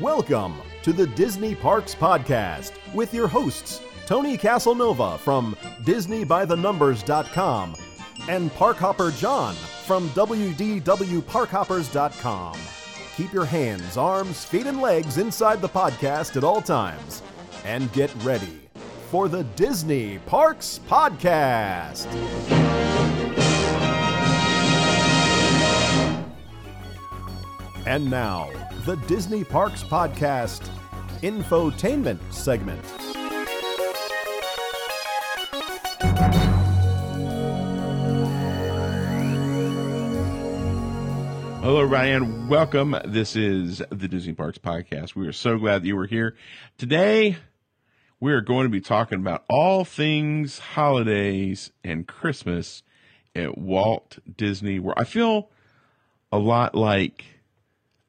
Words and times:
Welcome 0.00 0.54
to 0.84 0.92
the 0.92 1.08
Disney 1.08 1.56
Parks 1.56 1.92
Podcast 1.92 2.70
with 2.94 3.12
your 3.12 3.26
hosts, 3.26 3.80
Tony 4.06 4.36
Casanova 4.36 5.18
from 5.18 5.56
DisneyByTheNumbers.com 5.82 7.74
and 8.28 8.52
Parkhopper 8.52 9.18
John 9.18 9.56
from 9.56 10.08
WDWParkhoppers.com. 10.10 12.58
Keep 13.16 13.32
your 13.32 13.44
hands, 13.44 13.96
arms, 13.96 14.44
feet, 14.44 14.68
and 14.68 14.80
legs 14.80 15.18
inside 15.18 15.60
the 15.60 15.68
podcast 15.68 16.36
at 16.36 16.44
all 16.44 16.62
times. 16.62 17.24
And 17.64 17.92
get 17.92 18.14
ready 18.22 18.60
for 19.10 19.28
the 19.28 19.42
Disney 19.42 20.20
Parks 20.26 20.78
Podcast. 20.88 22.06
And 27.84 28.08
now, 28.08 28.48
the 28.88 28.96
Disney 29.06 29.44
Parks 29.44 29.84
Podcast 29.84 30.70
infotainment 31.20 32.18
segment. 32.32 32.82
Hello, 41.60 41.82
Ryan. 41.82 42.48
Welcome. 42.48 42.96
This 43.04 43.36
is 43.36 43.82
the 43.90 44.08
Disney 44.08 44.32
Parks 44.32 44.56
Podcast. 44.56 45.14
We 45.14 45.26
are 45.26 45.32
so 45.32 45.58
glad 45.58 45.82
that 45.82 45.86
you 45.86 45.94
were 45.94 46.06
here. 46.06 46.34
Today, 46.78 47.36
we 48.20 48.32
are 48.32 48.40
going 48.40 48.64
to 48.64 48.70
be 48.70 48.80
talking 48.80 49.18
about 49.18 49.44
all 49.50 49.84
things 49.84 50.60
holidays 50.60 51.72
and 51.84 52.08
Christmas 52.08 52.82
at 53.36 53.58
Walt 53.58 54.18
Disney 54.34 54.78
World. 54.78 54.96
I 54.98 55.04
feel 55.04 55.50
a 56.32 56.38
lot 56.38 56.74
like, 56.74 57.26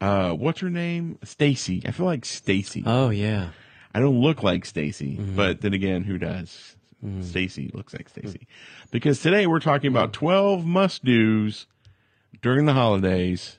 uh, 0.01 0.31
what's 0.33 0.59
her 0.61 0.69
name? 0.69 1.17
Stacy. 1.23 1.81
I 1.85 1.91
feel 1.91 2.05
like 2.05 2.25
Stacy. 2.25 2.83
Oh 2.85 3.09
yeah. 3.09 3.49
I 3.93 3.99
don't 3.99 4.19
look 4.21 4.43
like 4.43 4.65
Stacy, 4.65 5.15
but 5.19 5.61
then 5.61 5.73
again, 5.73 6.03
who 6.03 6.17
does? 6.17 6.75
Stacy 7.21 7.71
looks 7.73 7.93
like 7.93 8.09
Stacy. 8.09 8.47
Because 8.91 9.21
today 9.21 9.47
we're 9.47 9.59
talking 9.61 9.87
about 9.87 10.11
12 10.13 10.65
must 10.65 11.03
do's 11.05 11.65
during 12.41 12.65
the 12.65 12.73
holidays 12.73 13.57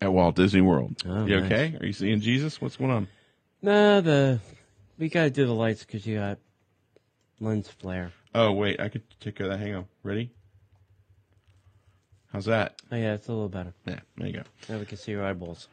at 0.00 0.12
Walt 0.12 0.36
Disney 0.36 0.60
World. 0.60 0.96
Oh, 1.06 1.24
you 1.24 1.40
nice. 1.40 1.44
okay? 1.46 1.76
Are 1.80 1.86
you 1.86 1.92
seeing 1.92 2.20
Jesus? 2.20 2.60
What's 2.60 2.76
going 2.76 2.90
on? 2.90 3.08
Nah, 3.62 4.00
the 4.02 4.40
we 4.98 5.08
gotta 5.08 5.30
do 5.30 5.46
the 5.46 5.54
lights 5.54 5.84
because 5.84 6.06
you 6.06 6.18
got 6.18 6.38
lens 7.40 7.68
flare. 7.68 8.12
Oh, 8.34 8.52
wait, 8.52 8.78
I 8.80 8.88
could 8.88 9.02
take 9.18 9.36
care 9.36 9.46
of 9.46 9.52
that. 9.52 9.58
Hang 9.58 9.74
on. 9.74 9.86
Ready? 10.02 10.30
How's 12.32 12.44
that? 12.46 12.80
Oh 12.92 12.96
yeah, 12.96 13.14
it's 13.14 13.28
a 13.28 13.32
little 13.32 13.48
better. 13.48 13.74
Yeah, 13.86 14.00
there 14.16 14.26
you 14.26 14.32
go. 14.34 14.42
Now 14.68 14.78
we 14.78 14.86
can 14.86 14.98
see 14.98 15.12
your 15.12 15.24
eyeballs. 15.24 15.68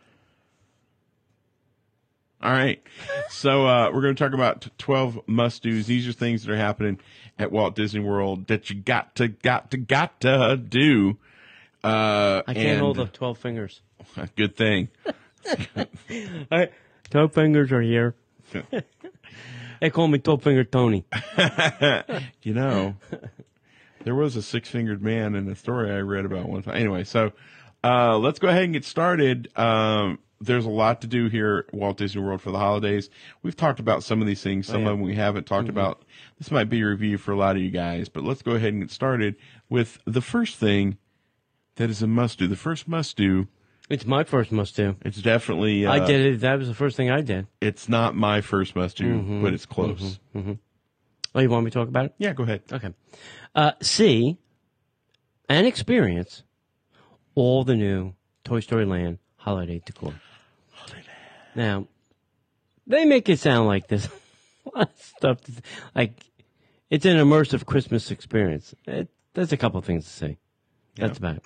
All 2.42 2.52
right. 2.52 2.82
So 3.30 3.66
uh, 3.66 3.92
we're 3.92 4.02
going 4.02 4.16
to 4.16 4.24
talk 4.24 4.34
about 4.34 4.68
12 4.78 5.22
must 5.28 5.64
do's. 5.64 5.88
These 5.88 6.08
are 6.08 6.14
things 6.14 6.44
that 6.46 6.54
are 6.54 6.58
happening 6.58 7.00
at 7.40 7.52
Walt 7.52 7.76
Disney 7.76 8.00
World 8.00 8.48
that 8.48 8.70
you 8.70 8.76
got 8.76 9.16
to, 9.16 9.28
got 9.28 9.72
to, 9.72 9.78
got 9.78 10.22
to 10.22 10.56
do. 10.58 11.18
Uh, 11.84 12.44
I 12.48 12.54
can't 12.54 12.68
and- 12.68 12.80
hold 12.80 13.00
up 13.00 13.14
twelve 13.14 13.38
fingers. 13.38 13.82
Good 14.36 14.56
thing. 14.56 14.90
I, 16.52 16.70
twelve 17.10 17.34
fingers 17.34 17.72
are 17.72 17.82
here. 17.82 18.16
they 19.80 19.90
call 19.90 20.08
me 20.08 20.18
twelve 20.18 20.44
finger 20.44 20.64
Tony. 20.64 21.06
You 22.42 22.54
know, 22.54 22.96
there 24.08 24.16
was 24.16 24.38
a 24.38 24.42
six 24.42 24.70
fingered 24.70 25.04
man 25.04 25.36
in 25.36 25.50
a 25.50 25.56
story 25.56 25.92
I 25.92 25.98
read 25.98 26.24
about 26.24 26.48
one 26.48 26.64
time. 26.64 26.78
Anyway, 26.78 27.04
so 27.04 27.34
uh, 27.84 28.18
let's 28.18 28.40
go 28.40 28.48
ahead 28.48 28.64
and 28.64 28.72
get 28.72 28.86
started. 28.86 29.50
Um, 29.58 30.20
there's 30.40 30.66
a 30.66 30.70
lot 30.70 31.02
to 31.02 31.08
do 31.08 31.28
here 31.28 31.66
at 31.68 31.74
Walt 31.74 31.98
Disney 31.98 32.22
World 32.22 32.42
for 32.42 32.52
the 32.52 32.58
holidays. 32.58 33.10
We've 33.44 33.58
talked 33.58 33.82
about 33.82 34.04
some 34.04 34.22
of 34.22 34.28
these 34.28 34.42
things, 34.42 34.66
some 34.66 34.84
yeah. 34.84 34.92
of 34.92 34.94
them 34.94 35.02
we 35.02 35.16
haven't 35.16 35.46
talked 35.46 35.68
about. 35.68 36.06
This 36.38 36.52
might 36.52 36.70
be 36.70 36.80
a 36.80 36.86
review 36.86 37.18
for 37.18 37.34
a 37.34 37.36
lot 37.36 37.58
of 37.58 37.62
you 37.62 37.70
guys, 37.70 38.08
but 38.08 38.24
let's 38.24 38.42
go 38.42 38.54
ahead 38.54 38.72
and 38.72 38.82
get 38.82 38.92
started 38.92 39.36
with 39.68 40.00
the 40.06 40.22
first 40.22 40.56
thing 40.56 40.98
that 41.76 41.90
is 41.90 42.02
a 42.02 42.08
must 42.08 42.40
do. 42.40 42.48
The 42.48 42.56
first 42.56 42.88
must 42.88 43.18
do. 43.18 43.50
It's 43.90 44.06
my 44.06 44.24
first 44.24 44.54
must 44.54 44.78
do. 44.78 44.96
It's 45.02 45.22
definitely. 45.22 45.86
Uh, 45.86 45.92
I 45.92 46.00
did 46.08 46.36
it. 46.36 46.40
That 46.40 46.60
was 46.60 46.70
the 46.70 46.74
first 46.74 46.96
thing 46.96 47.12
I 47.12 47.20
did. 47.20 47.48
It's 47.60 47.90
not 47.90 48.16
my 48.16 48.40
first 48.40 48.74
must 48.74 48.96
do, 48.96 49.42
but 49.42 49.54
it's 49.54 49.66
close. 49.66 50.22
Oh, 51.38 51.40
you 51.40 51.52
want 51.52 51.66
me 51.66 51.70
to 51.70 51.78
talk 51.78 51.88
about 51.88 52.06
it? 52.06 52.16
Yeah, 52.18 52.34
go 52.34 52.42
ahead. 52.42 52.64
Okay. 52.72 52.92
Uh, 53.54 53.74
see 53.80 54.40
and 55.48 55.68
experience 55.68 56.42
all 57.36 57.64
the 57.64 57.76
new 57.76 58.16
Toy 58.44 58.60
Story 58.60 58.86
Land 58.86 59.20
holiday 59.36 59.80
decor. 59.86 60.16
Holiday. 60.72 61.04
Now, 61.54 61.86
they 62.88 63.06
make 63.06 63.30
it 63.30 63.38
sound 63.38 63.68
like 63.68 63.88
this. 63.88 64.08
a 64.66 64.80
lot 64.80 64.90
of 64.90 65.00
stuff. 65.00 65.42
To, 65.42 65.52
like, 65.94 66.24
it's 66.90 67.06
an 67.06 67.18
immersive 67.18 67.68
Christmas 67.68 68.10
experience. 68.10 68.74
It, 68.88 69.08
there's 69.36 69.52
a 69.52 69.58
couple 69.58 69.80
things 69.82 70.06
to 70.06 70.10
say. 70.10 70.38
That's 70.96 71.20
about 71.20 71.36
it. 71.36 71.44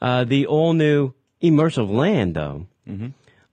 Uh, 0.00 0.24
the 0.24 0.46
all 0.46 0.72
new 0.72 1.14
immersive 1.40 1.88
land, 1.88 2.34
though, 2.34 2.66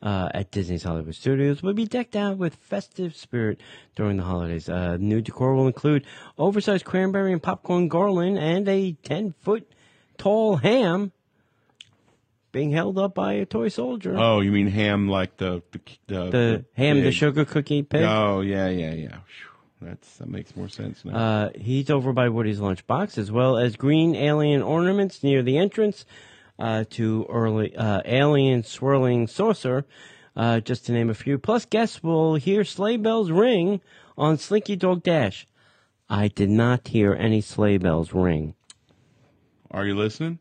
uh, 0.02 0.30
at 0.34 0.52
Disney's 0.52 0.84
Hollywood 0.84 1.16
Studios 1.16 1.64
will 1.64 1.74
be 1.74 1.86
decked 1.86 2.16
out 2.16 2.38
with 2.38 2.56
festive 2.56 3.16
spirit 3.16 3.60
during 3.96 4.18
the 4.18 4.24
holidays. 4.24 4.70
Uh, 4.70 4.98
new 4.98 5.22
decor 5.22 5.56
will 5.56 5.68
include 5.68 6.06
oversized 6.38 6.86
cranberry 6.86 7.32
and 7.34 7.42
popcorn 7.42 7.88
garland 7.88 8.38
and 8.38 8.68
a 8.68 8.94
10 9.04 9.34
foot 9.42 9.72
tall 10.18 10.58
ham 10.58 11.12
being 12.52 12.72
held 12.72 12.98
up 12.98 13.14
by 13.14 13.34
a 13.34 13.46
toy 13.46 13.68
soldier. 13.68 14.16
Oh, 14.18 14.42
you 14.42 14.52
mean 14.52 14.68
ham 14.68 15.08
like 15.08 15.38
the 15.38 15.62
the, 15.72 15.80
the, 16.08 16.30
the 16.30 16.66
ham, 16.74 17.02
the 17.02 17.12
sugar 17.12 17.46
cookie 17.46 17.84
pig. 17.84 18.04
Oh 18.04 18.42
yeah, 18.42 18.68
yeah, 18.70 18.94
yeah. 18.94 19.18
That's 19.82 20.18
that 20.18 20.28
makes 20.28 20.56
more 20.56 20.70
sense 20.70 21.06
now. 21.06 21.16
Uh, 21.16 21.50
he's 21.56 21.90
over 21.90 22.14
by 22.14 22.30
Woody's 22.30 22.60
lunchbox, 22.60 23.18
as 23.18 23.32
well 23.32 23.58
as 23.58 23.76
green 23.76 24.16
alien 24.16 24.64
ornaments 24.64 25.22
near 25.22 25.44
the 25.44 25.58
entrance 25.58 26.04
uh, 26.60 26.84
to 26.92 27.26
early 27.30 27.76
uh, 27.76 28.02
alien 28.06 28.64
swirling 28.64 29.28
saucer, 29.28 29.86
uh, 30.36 30.60
just 30.60 30.86
to 30.86 30.92
name 30.92 31.10
a 31.10 31.14
few. 31.14 31.38
Plus, 31.38 31.66
guests 31.66 32.02
will 32.04 32.36
hear 32.36 32.64
sleigh 32.64 32.98
bells 32.98 33.32
ring 33.32 33.82
on 34.18 34.38
Slinky 34.38 34.76
Dog 34.76 35.04
Dash. 35.04 35.48
I 36.10 36.28
did 36.30 36.50
not 36.50 36.88
hear 36.88 37.14
any 37.14 37.42
sleigh 37.42 37.78
bells 37.78 38.14
ring, 38.14 38.56
Are 39.72 39.86
you 39.86 39.96
listening 39.96 40.40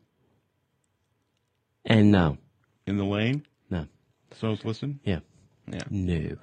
and 1.85 2.11
no, 2.11 2.37
in 2.85 2.97
the 2.97 3.03
lane? 3.05 3.45
no, 3.69 3.85
So 4.31 4.51
it's 4.53 4.63
listening? 4.65 4.99
yeah, 5.03 5.19
Yeah. 5.71 5.83
no. 5.89 6.37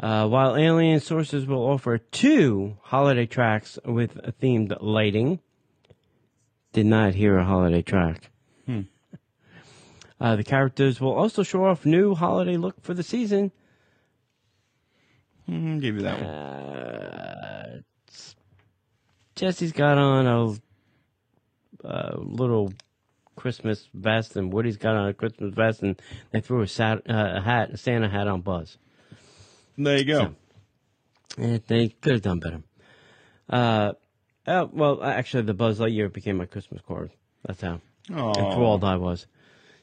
Uh, 0.00 0.28
while 0.28 0.56
Alien 0.56 1.00
Saucers 1.00 1.44
will 1.46 1.62
offer 1.68 1.98
two 1.98 2.76
holiday 2.82 3.26
tracks 3.26 3.78
with 3.84 4.14
themed 4.40 4.76
lighting, 4.80 5.40
did 6.72 6.86
not 6.86 7.14
hear 7.14 7.36
a 7.36 7.44
holiday 7.44 7.82
track. 7.82 8.30
Uh, 10.20 10.36
the 10.36 10.44
characters 10.44 11.00
will 11.00 11.14
also 11.14 11.42
show 11.42 11.64
off 11.64 11.86
new 11.86 12.14
holiday 12.14 12.56
look 12.56 12.82
for 12.82 12.92
the 12.92 13.02
season. 13.02 13.52
Mm, 15.48 15.80
give 15.80 15.94
you 15.94 16.02
that 16.02 16.20
one. 16.20 16.30
Uh, 16.30 17.80
Jesse's 19.36 19.72
got 19.72 19.96
on 19.96 20.26
a, 20.26 21.88
a 21.88 22.18
little 22.18 22.72
Christmas 23.36 23.88
vest, 23.94 24.36
and 24.36 24.52
Woody's 24.52 24.76
got 24.76 24.96
on 24.96 25.08
a 25.08 25.14
Christmas 25.14 25.54
vest, 25.54 25.82
and 25.82 26.00
they 26.32 26.40
threw 26.40 26.62
a, 26.62 26.66
sat, 26.66 26.98
uh, 27.08 27.34
a 27.36 27.40
hat, 27.40 27.70
a 27.70 27.76
Santa 27.76 28.08
hat 28.08 28.26
on 28.26 28.40
Buzz. 28.40 28.76
There 29.78 29.96
you 29.96 30.04
go. 30.04 30.34
Eh, 31.38 31.58
they 31.68 31.88
could 31.88 32.14
have 32.14 32.22
done 32.22 32.40
better. 32.40 32.62
Uh, 33.48 33.92
oh, 34.48 34.68
well, 34.72 35.02
actually, 35.04 35.44
the 35.44 35.54
Buzz 35.54 35.78
Lightyear 35.78 36.12
became 36.12 36.38
my 36.38 36.46
Christmas 36.46 36.82
card. 36.86 37.12
That's 37.46 37.60
how 37.60 37.80
Oh, 38.14 38.28
enthralled 38.28 38.84
I 38.84 38.96
was. 38.96 39.26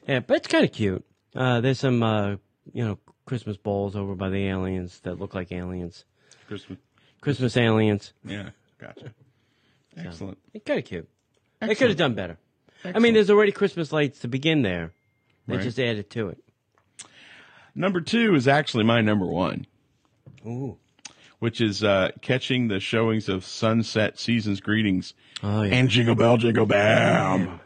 Yeah, 0.08 0.20
but 0.20 0.38
it's 0.38 0.48
kind 0.48 0.64
of 0.64 0.72
cute. 0.72 1.04
Uh, 1.34 1.60
there's 1.60 1.78
some, 1.78 2.02
uh, 2.02 2.36
you 2.72 2.84
know, 2.84 2.98
Christmas 3.24 3.56
balls 3.56 3.96
over 3.96 4.14
by 4.14 4.28
the 4.30 4.46
aliens 4.48 5.00
that 5.00 5.18
look 5.18 5.34
like 5.34 5.52
aliens. 5.52 6.04
Christmas. 6.48 6.78
Christmas 7.20 7.56
aliens. 7.56 8.12
Yeah, 8.24 8.50
gotcha. 8.78 9.12
Excellent. 9.96 10.38
It's 10.54 10.64
kind 10.64 10.78
of 10.78 10.84
cute. 10.84 11.08
They 11.60 11.74
could 11.74 11.88
have 11.88 11.96
done 11.96 12.14
better. 12.14 12.38
I 12.84 12.98
mean, 12.98 13.14
there's 13.14 13.30
already 13.30 13.50
Christmas 13.52 13.90
lights 13.92 14.20
to 14.20 14.28
begin 14.28 14.62
there. 14.62 14.92
They 15.46 15.56
Right. 15.56 15.62
just 15.64 15.78
added 15.80 16.10
to 16.10 16.28
it. 16.28 16.38
Number 17.74 18.00
two 18.00 18.34
is 18.34 18.46
actually 18.48 18.84
my 18.84 19.00
number 19.00 19.26
one, 19.26 19.66
Ooh. 20.46 20.78
which 21.40 21.60
is 21.60 21.82
uh, 21.84 22.10
catching 22.20 22.68
the 22.68 22.80
showings 22.80 23.28
of 23.28 23.44
Sunset 23.44 24.18
Seasons 24.18 24.60
Greetings 24.60 25.14
Oh, 25.42 25.62
yeah. 25.62 25.74
and 25.74 25.88
Jingle 25.88 26.14
Bell 26.14 26.36
Jingle 26.36 26.66
Bam. 26.66 27.60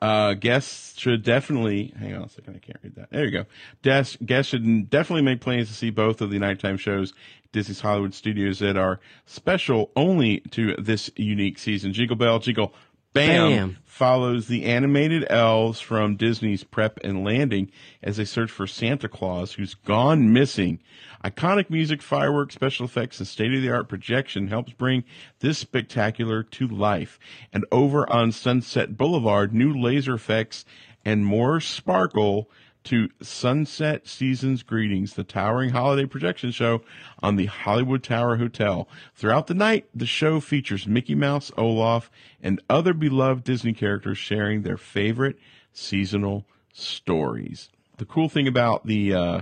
Uh, 0.00 0.32
guests 0.32 0.98
should 0.98 1.22
definitely 1.22 1.92
hang 1.98 2.14
on 2.14 2.22
a 2.22 2.28
second. 2.28 2.56
I 2.56 2.58
can't 2.58 2.78
read 2.82 2.94
that. 2.94 3.10
There 3.10 3.24
you 3.24 3.30
go. 3.30 3.44
Des, 3.82 4.16
guests 4.24 4.50
should 4.50 4.88
definitely 4.88 5.22
make 5.22 5.40
plans 5.42 5.68
to 5.68 5.74
see 5.74 5.90
both 5.90 6.22
of 6.22 6.30
the 6.30 6.38
nighttime 6.38 6.78
shows 6.78 7.12
Disney's 7.52 7.80
Hollywood 7.80 8.14
Studios 8.14 8.60
that 8.60 8.76
are 8.76 9.00
special 9.26 9.90
only 9.96 10.40
to 10.52 10.74
this 10.76 11.10
unique 11.16 11.58
season. 11.58 11.92
Jingle 11.92 12.16
Bell, 12.16 12.38
Jingle 12.38 12.72
Bam, 13.12 13.50
Bam. 13.50 13.78
follows 13.84 14.46
the 14.46 14.64
animated 14.64 15.26
elves 15.28 15.80
from 15.80 16.14
Disney's 16.16 16.62
Prep 16.62 17.00
and 17.02 17.24
Landing 17.24 17.72
as 18.02 18.16
they 18.16 18.24
search 18.24 18.50
for 18.50 18.68
Santa 18.68 19.08
Claus 19.08 19.54
who's 19.54 19.74
gone 19.74 20.32
missing. 20.32 20.78
Iconic 21.24 21.70
music, 21.70 22.02
fireworks, 22.02 22.54
special 22.54 22.86
effects, 22.86 23.18
and 23.18 23.26
state-of-the-art 23.26 23.88
projection 23.88 24.46
helps 24.46 24.72
bring 24.72 25.04
this 25.40 25.58
spectacular 25.58 26.42
to 26.44 26.68
life. 26.68 27.18
And 27.52 27.66
over 27.72 28.10
on 28.10 28.30
Sunset 28.30 28.96
Boulevard, 28.96 29.52
new 29.52 29.74
laser 29.74 30.14
effects 30.14 30.64
and 31.04 31.26
more 31.26 31.60
sparkle 31.60 32.48
to 32.84 33.08
Sunset 33.20 34.06
Seasons 34.08 34.62
Greetings, 34.62 35.14
the 35.14 35.24
towering 35.24 35.70
holiday 35.70 36.06
projection 36.06 36.50
show 36.50 36.82
on 37.22 37.36
the 37.36 37.46
Hollywood 37.46 38.02
Tower 38.02 38.36
Hotel. 38.36 38.88
Throughout 39.14 39.46
the 39.46 39.54
night, 39.54 39.86
the 39.94 40.06
show 40.06 40.40
features 40.40 40.86
Mickey 40.86 41.14
Mouse, 41.14 41.52
Olaf, 41.56 42.10
and 42.42 42.60
other 42.70 42.94
beloved 42.94 43.44
Disney 43.44 43.72
characters 43.72 44.18
sharing 44.18 44.62
their 44.62 44.78
favorite 44.78 45.38
seasonal 45.72 46.46
stories. 46.72 47.68
The 47.98 48.06
cool 48.06 48.28
thing 48.28 48.48
about 48.48 48.86
the 48.86 49.14
uh, 49.14 49.40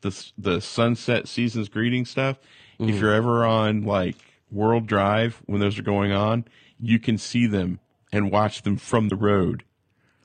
the 0.00 0.30
the 0.36 0.60
Sunset 0.60 1.28
Seasons 1.28 1.68
Greetings 1.68 2.10
stuff, 2.10 2.38
if 2.80 2.96
you're 2.98 3.12
ever 3.14 3.44
on 3.44 3.82
like 3.82 4.16
World 4.50 4.86
Drive 4.86 5.40
when 5.46 5.60
those 5.60 5.78
are 5.78 5.82
going 5.84 6.10
on, 6.12 6.44
you 6.80 6.98
can 6.98 7.18
see 7.18 7.46
them 7.46 7.78
and 8.12 8.30
watch 8.32 8.62
them 8.62 8.76
from 8.76 9.08
the 9.08 9.16
road. 9.16 9.62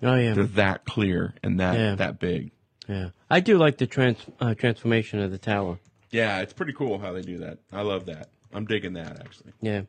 Oh 0.02 0.16
yeah, 0.16 0.34
They're 0.34 0.44
that 0.46 0.86
clear 0.86 1.36
and 1.44 1.60
that 1.60 1.78
Yeah. 1.78 1.96
that 1.96 2.20
big. 2.20 2.52
Yeah. 2.88 3.10
I 3.30 3.40
do 3.40 3.58
like 3.58 3.78
the 3.78 3.88
trans 3.88 4.18
uh, 4.40 4.54
transformation 4.54 5.20
of 5.20 5.32
the 5.32 5.38
tower. 5.38 5.80
Yeah, 6.12 6.40
it's 6.42 6.54
pretty 6.54 6.74
cool 6.74 7.00
how 7.00 7.14
they 7.14 7.22
do 7.22 7.40
that. 7.40 7.58
I 7.72 7.82
love 7.82 8.06
that. 8.06 8.30
I'm 8.54 8.66
digging 8.66 8.94
that 8.94 9.20
actually. 9.20 9.52
Yeah, 9.62 9.82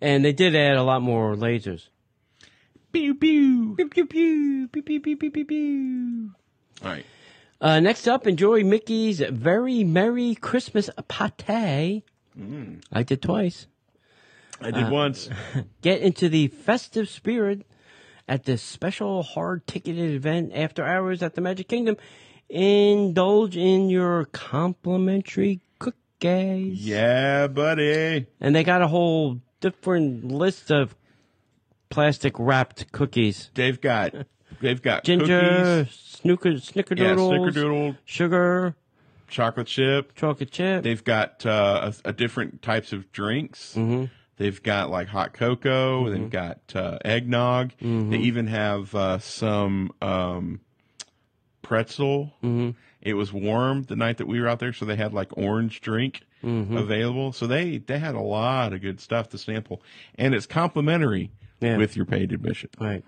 and 0.00 0.24
they 0.24 0.32
did 0.32 0.54
add 0.54 0.76
a 0.76 0.82
lot 0.82 1.02
more 1.02 1.34
lasers. 1.34 1.88
Pew 2.92 3.14
pew. 3.14 3.74
Pew 3.76 3.88
pew 3.88 4.06
pew 4.06 4.68
pew 4.68 4.82
pew 4.82 5.00
pew 5.00 5.16
pew 5.16 5.30
pew 5.30 5.44
pew. 5.44 6.30
All 6.82 6.90
right. 6.90 7.06
Uh, 7.60 7.80
next 7.80 8.06
up, 8.06 8.26
enjoy 8.26 8.62
Mickey's 8.62 9.20
Very 9.20 9.84
Merry 9.84 10.34
Christmas 10.34 10.90
Party. 11.08 12.04
I 12.92 13.02
did 13.02 13.22
twice. 13.22 13.66
I 14.60 14.70
did 14.70 14.90
once. 14.90 15.30
Get 15.80 16.02
into 16.02 16.28
the 16.28 16.48
festive 16.48 17.08
spirit 17.08 17.66
at 18.28 18.44
this 18.44 18.62
special 18.62 19.22
hard 19.22 19.66
ticketed 19.66 20.10
event 20.12 20.52
after 20.54 20.84
hours 20.84 21.22
at 21.22 21.34
the 21.34 21.40
Magic 21.40 21.68
Kingdom. 21.68 21.96
Indulge 22.48 23.56
in 23.56 23.88
your 23.88 24.26
complimentary 24.26 25.60
cookies. 25.78 26.84
Yeah, 26.86 27.46
buddy. 27.46 28.26
And 28.40 28.54
they 28.54 28.64
got 28.64 28.82
a 28.82 28.88
whole 28.88 29.40
different 29.60 30.30
list 30.30 30.70
of 30.70 30.94
plastic 31.88 32.34
wrapped 32.38 32.92
cookies. 32.92 33.50
They've 33.54 33.80
got 33.80 34.14
they've 34.60 34.80
got 34.80 35.04
Ginger, 35.04 35.84
cookies, 35.84 35.94
snooker, 35.94 36.50
yeah, 36.50 36.58
snickerdoodle, 36.58 37.96
sugar, 38.04 38.74
chocolate 39.28 39.66
chip. 39.66 40.14
chocolate 40.14 40.50
chip. 40.50 40.82
They've 40.82 41.02
got 41.02 41.44
uh, 41.46 41.92
a, 42.04 42.10
a 42.10 42.12
different 42.12 42.62
types 42.62 42.92
of 42.92 43.10
drinks. 43.10 43.74
Mm-hmm. 43.74 44.04
They've 44.36 44.60
got 44.62 44.90
like 44.90 45.08
hot 45.08 45.32
cocoa. 45.32 46.10
They've 46.10 46.28
got 46.30 46.60
uh, 46.74 46.98
eggnog. 47.04 47.70
Mm-hmm. 47.80 48.10
They 48.10 48.18
even 48.18 48.46
have 48.48 48.94
uh, 48.94 49.18
some 49.20 49.92
um, 50.02 50.60
pretzel. 51.62 52.32
Mm-hmm. 52.42 52.70
It 53.00 53.14
was 53.14 53.32
warm 53.32 53.82
the 53.84 53.96
night 53.96 54.18
that 54.18 54.26
we 54.26 54.40
were 54.40 54.48
out 54.48 54.58
there, 54.58 54.72
so 54.72 54.84
they 54.84 54.96
had 54.96 55.12
like 55.12 55.36
orange 55.36 55.80
drink 55.80 56.22
Mm-hmm. 56.42 56.76
available. 56.76 57.32
So 57.32 57.46
they 57.46 57.78
they 57.78 57.98
had 57.98 58.14
a 58.14 58.20
lot 58.20 58.74
of 58.74 58.82
good 58.82 59.00
stuff 59.00 59.30
to 59.30 59.38
sample, 59.38 59.80
and 60.16 60.34
it's 60.34 60.44
complimentary 60.44 61.30
Yeah. 61.60 61.78
with 61.78 61.96
your 61.96 62.04
paid 62.04 62.32
admission. 62.32 62.68
Right, 62.78 63.02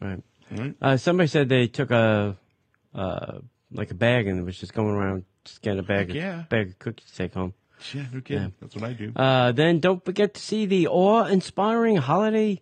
right. 0.00 0.20
Right. 0.50 0.74
Uh, 0.82 0.96
somebody 0.96 1.28
said 1.28 1.48
they 1.48 1.68
took 1.68 1.92
a 1.92 2.36
uh, 2.92 3.38
like 3.70 3.92
a 3.92 3.94
bag 3.94 4.26
and 4.26 4.44
was 4.44 4.58
just 4.58 4.74
going 4.74 4.88
around 4.96 5.24
just 5.44 5.62
getting 5.62 5.78
a 5.78 5.82
bag, 5.84 6.08
Heck 6.08 6.16
yeah. 6.16 6.44
bag 6.48 6.70
of 6.70 6.78
cookies 6.80 7.06
to 7.12 7.16
take 7.16 7.34
home. 7.34 7.54
Yeah, 7.92 8.06
no 8.12 8.20
kidding. 8.20 8.54
That's 8.60 8.74
what 8.74 8.84
I 8.84 8.92
do. 8.92 9.12
Uh, 9.14 9.52
then 9.52 9.78
don't 9.80 10.04
forget 10.04 10.34
to 10.34 10.40
see 10.40 10.66
the 10.66 10.88
awe-inspiring 10.88 11.96
holiday 11.96 12.60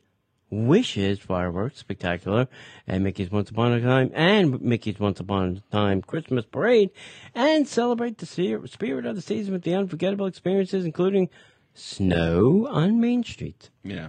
wishes 0.50 1.19
fireworks 1.19 1.79
spectacular 1.79 2.47
at 2.87 3.00
Mickey's 3.00 3.31
Once 3.31 3.49
Upon 3.50 3.73
a 3.73 3.81
Time 3.81 4.11
and 4.14 4.61
Mickey's 4.61 5.00
Once 5.00 5.19
Upon 5.20 5.62
a 5.69 5.73
Time 5.73 6.03
Christmas 6.03 6.44
Parade, 6.44 6.91
and 7.35 7.67
celebrate 7.67 8.19
the 8.19 8.26
spirit 8.26 9.06
of 9.06 9.17
the 9.17 9.23
season 9.23 9.53
with 9.53 9.62
the 9.62 9.75
unforgettable 9.75 10.26
experiences, 10.26 10.85
including 10.85 11.31
snow 11.75 12.67
on 12.70 13.00
Main 13.00 13.25
Street. 13.25 13.70
Yeah, 13.82 14.09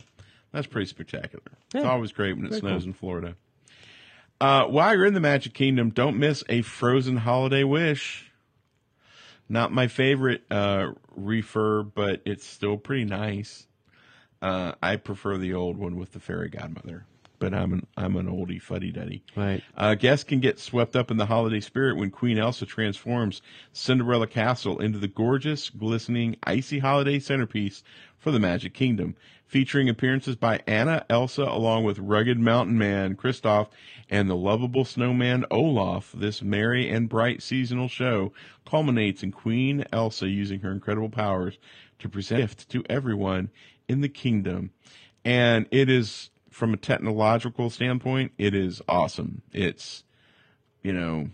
that's 0.52 0.68
pretty 0.68 0.88
spectacular. 0.88 1.44
It's 1.74 1.86
always 1.86 2.12
great 2.12 2.36
when 2.36 2.46
it 2.46 2.50
Very 2.50 2.60
snows 2.60 2.82
cool. 2.82 2.88
in 2.90 2.94
Florida. 2.94 3.36
Uh, 4.42 4.66
while 4.66 4.94
you're 4.96 5.06
in 5.06 5.14
the 5.14 5.22
Magic 5.22 5.54
Kingdom, 5.54 5.92
don't 5.92 6.18
miss 6.18 6.44
a 6.50 6.62
frozen 6.64 7.18
holiday 7.18 7.64
wish. 7.64 8.32
Not 9.50 9.72
my 9.72 9.88
favorite 9.88 10.44
uh, 10.50 10.92
refurb, 11.19 11.92
but 11.94 12.22
it's 12.25 12.45
still 12.45 12.78
pretty 12.78 13.06
nice. 13.06 13.68
Uh, 14.42 14.74
I 14.81 14.95
prefer 14.98 15.38
the 15.38 15.54
old 15.54 15.78
one 15.78 15.95
with 15.95 16.12
the 16.13 16.19
fairy 16.19 16.50
godmother, 16.50 17.06
but 17.44 17.54
I'm 17.54 17.74
an 17.74 17.88
I'm 17.98 18.16
an 18.16 18.28
oldie 18.28 18.62
fuddy 18.62 18.90
duddy. 18.90 19.22
Right. 19.36 19.62
Uh, 19.75 19.95
guests 19.95 20.24
can 20.24 20.40
get 20.40 20.60
swept 20.60 20.95
up 20.95 21.12
in 21.12 21.18
the 21.18 21.25
holiday 21.25 21.60
spirit 21.60 21.98
when 21.98 22.10
Queen 22.10 22.38
Elsa 22.38 22.66
transforms 22.66 23.42
Cinderella 23.74 24.28
Castle 24.28 24.80
into 24.80 24.98
the 24.98 25.10
gorgeous, 25.10 25.69
glistening, 25.69 26.38
icy 26.44 26.80
holiday 26.80 27.19
centerpiece 27.19 27.84
for 28.18 28.31
the 28.31 28.40
Magic 28.40 28.74
Kingdom. 28.74 29.18
Featuring 29.45 29.90
appearances 29.90 30.38
by 30.38 30.62
Anna, 30.66 31.06
Elsa, 31.10 31.44
along 31.44 31.84
with 31.84 32.00
rugged 32.00 32.40
mountain 32.40 32.78
man 32.78 33.18
Kristoff 33.18 33.68
and 34.10 34.30
the 34.30 34.38
lovable 34.38 34.86
snowman 34.86 35.44
Olaf, 35.51 36.13
this 36.16 36.42
merry 36.42 36.90
and 36.90 37.10
bright 37.10 37.44
seasonal 37.44 37.90
show 37.90 38.31
culminates 38.66 39.22
in 39.22 39.34
Queen 39.34 39.84
Elsa 39.92 40.30
using 40.30 40.62
her 40.62 40.72
incredible 40.72 41.10
powers 41.10 41.57
to 42.00 42.07
present 42.07 42.40
a 42.40 42.44
gift 42.44 42.69
to 42.69 42.86
everyone 42.90 43.50
in 43.90 44.00
the 44.00 44.07
kingdom. 44.07 44.72
And 45.25 45.68
it 45.72 45.90
is 45.90 46.30
from 46.54 46.74
a 46.74 46.78
technological 46.78 47.70
standpoint, 47.70 48.32
it 48.38 48.54
is 48.54 48.82
awesome. 48.88 49.42
It's, 49.52 50.04
you 50.84 50.94
know, 50.94 51.30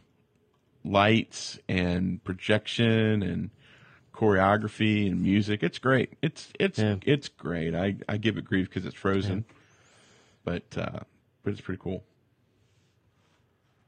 lights 0.83 1.59
and 1.67 2.23
projection 2.23 3.21
and 3.21 3.49
choreography 4.13 5.11
and 5.11 5.21
music. 5.21 5.61
It's 5.61 5.77
great. 5.77 6.13
It's 6.21 6.51
it's 6.59 6.79
Yeah. 6.79 6.95
it's 7.05 7.27
great. 7.27 7.75
I 7.75 7.97
I 8.07 8.17
give 8.17 8.37
it 8.37 8.45
grief 8.45 8.69
because 8.69 8.85
it's 8.85 8.95
frozen, 8.95 9.45
but 10.43 10.63
uh, 10.77 10.99
but 11.43 11.51
it's 11.51 11.61
pretty 11.61 11.81
cool. 11.81 12.03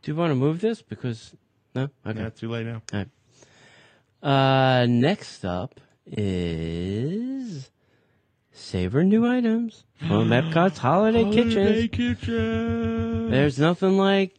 Do 0.01 0.11
you 0.11 0.15
want 0.15 0.31
to 0.31 0.35
move 0.35 0.61
this? 0.61 0.81
Because 0.81 1.35
no, 1.73 1.89
okay. 2.05 2.19
Yeah, 2.21 2.29
too 2.29 2.49
late 2.49 2.65
now. 2.65 2.81
All 2.93 2.99
right. 2.99 3.09
Uh, 4.21 4.85
next 4.85 5.43
up 5.45 5.79
is 6.05 7.70
savor 8.61 9.03
new 9.03 9.27
items 9.27 9.83
from 10.07 10.29
Epcot's 10.29 10.77
Holiday, 10.77 11.23
Holiday 11.23 11.43
Kitchens. 11.43 11.89
Kitchen. 11.91 13.31
There's 13.31 13.59
nothing 13.59 13.97
like 13.97 14.35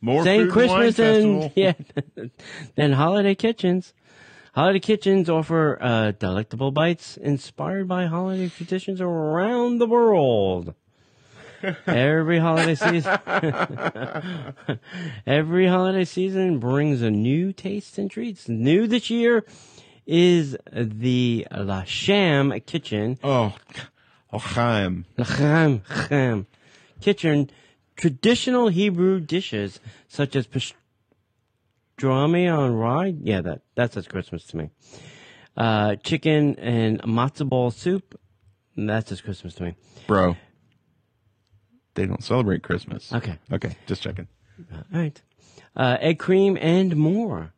more 0.00 0.24
saying 0.24 0.42
food 0.42 0.52
Christmas 0.52 0.98
and 0.98 1.52
yeah, 1.56 1.72
than 2.76 2.92
Holiday 2.92 3.34
Kitchens. 3.34 3.92
Holiday 4.54 4.80
Kitchens 4.80 5.28
offer 5.28 5.78
uh, 5.82 6.12
delectable 6.12 6.70
bites 6.70 7.16
inspired 7.16 7.88
by 7.88 8.06
holiday 8.06 8.48
traditions 8.48 9.00
around 9.00 9.78
the 9.78 9.86
world. 9.86 10.74
Every 11.86 12.38
holiday 12.38 12.74
season, 12.74 13.18
every 15.26 15.68
holiday 15.68 16.04
season 16.04 16.58
brings 16.58 17.02
a 17.02 17.10
new 17.10 17.52
taste 17.52 17.98
and 17.98 18.10
treats. 18.10 18.48
New 18.48 18.88
this 18.88 19.10
year 19.10 19.44
is 20.06 20.56
the 20.72 21.46
La 21.56 21.84
Sham 21.84 22.52
Kitchen 22.66 23.18
Oh, 23.22 23.54
oh, 24.32 24.38
Chaim. 24.38 25.04
L'chaim, 25.16 25.82
chaim. 25.88 26.46
Kitchen, 27.00 27.50
traditional 27.96 28.68
Hebrew 28.68 29.20
dishes 29.20 29.80
such 30.08 30.34
as 30.36 30.46
pastrami 30.46 30.76
on 32.52 32.74
rye. 32.74 33.14
Yeah, 33.22 33.40
that 33.42 33.62
that 33.74 33.92
says 33.92 34.06
Christmas 34.08 34.44
to 34.46 34.56
me. 34.56 34.70
Uh, 35.56 35.96
chicken 35.96 36.56
and 36.58 37.00
matzo 37.02 37.48
ball 37.48 37.70
soup. 37.70 38.18
That 38.76 39.08
says 39.08 39.20
Christmas 39.20 39.54
to 39.56 39.64
me. 39.64 39.74
bro. 40.06 40.36
They 41.94 42.06
don't 42.06 42.24
celebrate 42.24 42.62
Christmas. 42.62 43.12
Okay, 43.12 43.38
Okay, 43.52 43.76
just 43.86 44.00
checking. 44.02 44.26
all 44.72 44.82
right. 44.92 45.20
Uh, 45.76 45.98
egg 46.00 46.18
cream 46.18 46.56
and 46.60 46.96
more. 46.96 47.52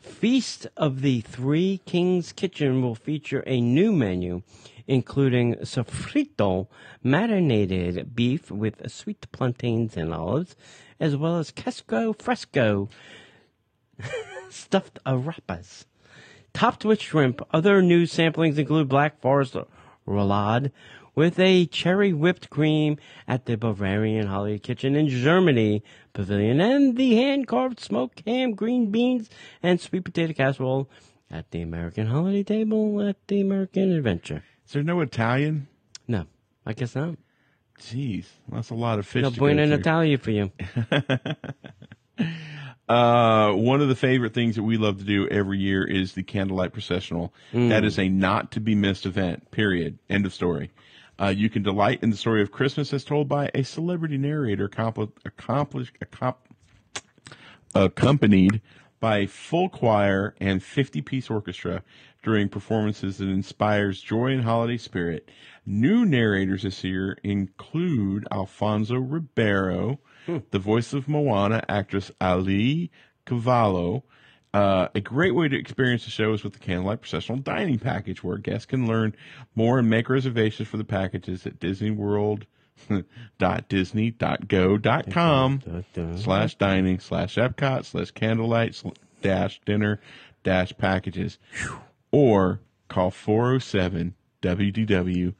Feast 0.00 0.66
of 0.78 1.02
the 1.02 1.20
Three 1.20 1.82
Kings 1.84 2.32
Kitchen 2.32 2.80
will 2.80 2.94
feature 2.94 3.44
a 3.46 3.60
new 3.60 3.92
menu, 3.92 4.40
including 4.86 5.56
sofrito, 5.56 6.68
marinated 7.02 8.16
beef 8.16 8.50
with 8.50 8.90
sweet 8.90 9.30
plantains 9.30 9.98
and 9.98 10.14
olives, 10.14 10.56
as 10.98 11.16
well 11.16 11.38
as 11.38 11.50
casco 11.50 12.14
fresco, 12.14 12.88
stuffed 14.48 14.98
arepas. 15.04 15.84
Topped 16.54 16.84
with 16.84 17.00
shrimp, 17.02 17.42
other 17.52 17.82
new 17.82 18.04
samplings 18.04 18.56
include 18.56 18.88
black 18.88 19.20
forest 19.20 19.54
roulade, 20.08 20.72
with 21.20 21.38
a 21.38 21.66
cherry 21.66 22.14
whipped 22.14 22.48
cream 22.48 22.96
at 23.28 23.44
the 23.44 23.54
Bavarian 23.54 24.26
Holiday 24.26 24.58
Kitchen 24.58 24.96
in 24.96 25.06
Germany 25.06 25.82
pavilion 26.14 26.62
and 26.62 26.96
the 26.96 27.14
hand 27.14 27.46
carved 27.46 27.78
smoked 27.78 28.22
ham, 28.26 28.54
green 28.54 28.90
beans, 28.90 29.28
and 29.62 29.78
sweet 29.78 30.02
potato 30.02 30.32
casserole 30.32 30.88
at 31.30 31.50
the 31.50 31.60
American 31.60 32.06
Holiday 32.06 32.42
Table 32.42 33.06
at 33.06 33.16
the 33.28 33.42
American 33.42 33.92
Adventure. 33.92 34.42
Is 34.64 34.72
there 34.72 34.82
no 34.82 34.98
Italian? 35.02 35.68
No, 36.08 36.24
I 36.64 36.72
guess 36.72 36.94
not. 36.94 37.16
Jeez, 37.78 38.24
that's 38.48 38.70
a 38.70 38.74
lot 38.74 38.98
of 38.98 39.06
fish. 39.06 39.22
No 39.22 39.28
go 39.28 39.36
buena. 39.36 39.66
Natalia 39.66 40.16
for 40.16 40.30
you. 40.30 40.50
Uh, 42.88 43.52
one 43.52 43.80
of 43.80 43.86
the 43.86 43.94
favorite 43.94 44.34
things 44.34 44.56
that 44.56 44.64
we 44.64 44.76
love 44.76 44.98
to 44.98 45.04
do 45.04 45.28
every 45.28 45.60
year 45.60 45.84
is 45.84 46.14
the 46.14 46.24
candlelight 46.24 46.72
processional. 46.72 47.32
That 47.52 47.84
is 47.84 48.00
a 48.00 48.08
not 48.08 48.50
to 48.50 48.60
be 48.60 48.74
missed 48.74 49.06
event. 49.06 49.52
Period. 49.52 50.00
End 50.08 50.26
of 50.26 50.34
story. 50.34 50.72
Uh, 51.20 51.28
you 51.28 51.50
can 51.50 51.62
delight 51.62 52.02
in 52.02 52.10
the 52.10 52.16
story 52.16 52.40
of 52.40 52.50
Christmas 52.50 52.92
as 52.94 53.04
told 53.04 53.28
by 53.28 53.50
a 53.54 53.62
celebrity 53.62 54.16
narrator, 54.16 54.64
accompli- 54.64 55.12
accomplished, 55.24 55.96
accom- 56.00 56.36
accompanied 57.74 58.62
by 59.00 59.18
a 59.18 59.26
full 59.26 59.68
choir 59.68 60.34
and 60.40 60.62
50 60.62 61.02
piece 61.02 61.28
orchestra 61.30 61.82
during 62.22 62.48
performances 62.48 63.18
that 63.18 63.28
inspires 63.28 64.00
joy 64.00 64.32
and 64.32 64.44
holiday 64.44 64.76
spirit. 64.76 65.30
New 65.66 66.04
narrators 66.06 66.62
this 66.62 66.84
year 66.84 67.18
include 67.22 68.26
Alfonso 68.32 68.96
Ribeiro, 68.96 70.00
the 70.50 70.58
voice 70.58 70.92
of 70.92 71.08
Moana, 71.08 71.62
actress 71.68 72.10
Auli'i 72.20 72.90
Cravalho. 73.26 74.02
Uh, 74.52 74.88
a 74.94 75.00
great 75.00 75.34
way 75.34 75.48
to 75.48 75.56
experience 75.56 76.04
the 76.04 76.10
show 76.10 76.32
is 76.32 76.42
with 76.42 76.54
the 76.54 76.58
Candlelight 76.58 77.00
Processional 77.00 77.38
Dining 77.38 77.78
Package, 77.78 78.24
where 78.24 78.36
guests 78.36 78.66
can 78.66 78.86
learn 78.88 79.14
more 79.54 79.78
and 79.78 79.88
make 79.88 80.08
reservations 80.08 80.68
for 80.68 80.76
the 80.76 80.84
packages 80.84 81.46
at 81.46 81.60
Disney 81.60 81.90
World. 81.92 82.46
disney.go.com 83.68 85.60
slash 86.16 86.54
dining 86.56 86.98
slash 86.98 87.34
Epcot 87.36 87.84
slash 87.84 88.10
candlelight 88.10 88.82
dash 89.22 89.60
dinner 89.66 90.00
dash 90.42 90.72
packages 90.78 91.38
or 92.10 92.60
call 92.88 93.10
407 93.10 94.14
WDW 94.42 95.34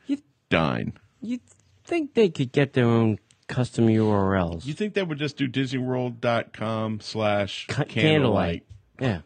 dine. 0.50 0.92
You'd 1.20 1.40
think 1.84 2.14
they 2.14 2.28
could 2.28 2.52
get 2.52 2.74
their 2.74 2.84
own 2.86 3.18
custom 3.48 3.86
URLs. 3.88 4.66
You 4.66 4.74
think 4.74 4.94
they 4.94 5.02
would 5.02 5.18
just 5.18 5.36
do 5.36 5.48
disneyworld.com 5.48 7.00
slash 7.00 7.66
Ca- 7.68 7.84
candlelight? 7.84 8.64
Yeah. 9.00 9.20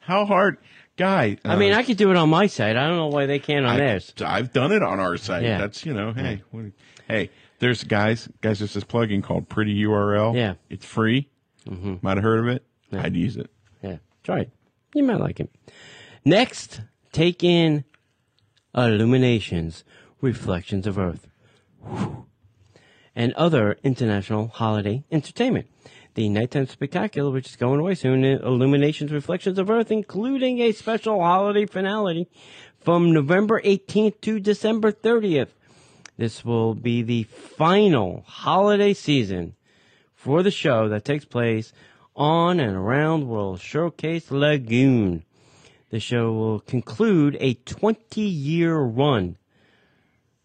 How 0.00 0.26
hard, 0.26 0.58
guy? 0.96 1.38
I 1.44 1.56
mean, 1.56 1.72
I 1.72 1.82
could 1.84 1.96
do 1.96 2.10
it 2.10 2.16
on 2.16 2.28
my 2.28 2.46
site. 2.46 2.76
I 2.76 2.86
don't 2.88 2.96
know 2.96 3.06
why 3.06 3.26
they 3.26 3.38
can't 3.38 3.64
on 3.64 3.76
I, 3.76 3.78
theirs. 3.78 4.12
I've 4.20 4.52
done 4.52 4.72
it 4.72 4.82
on 4.82 4.98
our 5.00 5.16
site. 5.16 5.42
Yeah. 5.44 5.58
That's 5.58 5.86
you 5.86 5.94
know, 5.94 6.12
hey, 6.12 6.42
what, 6.50 6.66
hey, 7.08 7.30
there's 7.60 7.84
guys, 7.84 8.28
guys. 8.40 8.58
There's 8.58 8.74
this 8.74 8.84
plugin 8.84 9.22
called 9.22 9.48
Pretty 9.48 9.80
URL. 9.84 10.34
Yeah. 10.34 10.54
it's 10.68 10.84
free. 10.84 11.28
Mm-hmm. 11.68 11.96
Might 12.02 12.16
have 12.16 12.24
heard 12.24 12.40
of 12.40 12.48
it. 12.48 12.64
I'd 12.92 13.14
use 13.14 13.36
it. 13.36 13.48
Yeah. 13.82 13.98
Try 14.24 14.40
it. 14.40 14.50
You 14.94 15.04
might 15.04 15.20
like 15.20 15.38
it. 15.40 15.50
Next, 16.24 16.80
take 17.12 17.42
in 17.42 17.84
Illuminations, 18.76 19.84
Reflections 20.20 20.86
of 20.86 20.98
Earth, 20.98 21.28
Whew. 21.80 22.26
and 23.14 23.32
other 23.34 23.78
international 23.82 24.48
holiday 24.48 25.04
entertainment. 25.10 25.66
The 26.14 26.28
nighttime 26.28 26.66
spectacular, 26.66 27.30
which 27.30 27.48
is 27.48 27.56
going 27.56 27.80
away 27.80 27.94
soon, 27.94 28.22
Illuminations, 28.22 29.12
Reflections 29.12 29.58
of 29.58 29.70
Earth, 29.70 29.90
including 29.90 30.60
a 30.60 30.72
special 30.72 31.20
holiday 31.20 31.64
finale 31.64 32.28
from 32.80 33.12
November 33.12 33.62
18th 33.62 34.20
to 34.20 34.38
December 34.38 34.92
30th. 34.92 35.48
This 36.18 36.44
will 36.44 36.74
be 36.74 37.00
the 37.00 37.22
final 37.22 38.24
holiday 38.26 38.92
season 38.92 39.54
for 40.14 40.42
the 40.42 40.50
show 40.50 40.86
that 40.90 41.06
takes 41.06 41.24
place 41.24 41.72
on 42.14 42.60
and 42.60 42.76
around 42.76 43.26
World 43.26 43.60
Showcase 43.60 44.30
Lagoon. 44.30 45.24
The 45.88 45.98
show 45.98 46.30
will 46.32 46.60
conclude 46.60 47.38
a 47.40 47.54
20 47.54 48.20
year 48.20 48.78
run. 48.78 49.38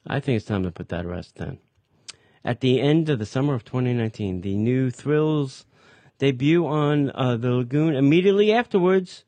I 0.06 0.22
think 0.22 0.38
it's 0.38 0.46
time 0.46 0.64
to 0.64 0.72
put 0.72 0.88
that 0.90 1.06
rest 1.06 1.36
then. 1.36 1.60
At 2.44 2.62
the 2.62 2.80
end 2.82 3.10
of 3.10 3.20
the 3.20 3.26
summer 3.26 3.54
of 3.54 3.66
2019, 3.66 4.42
the 4.42 4.56
new 4.56 4.90
Thrills 4.90 5.66
debut 6.18 6.66
on 6.66 7.12
uh, 7.12 7.38
the 7.38 7.52
lagoon 7.52 7.96
immediately 7.96 8.52
afterwards. 8.52 9.24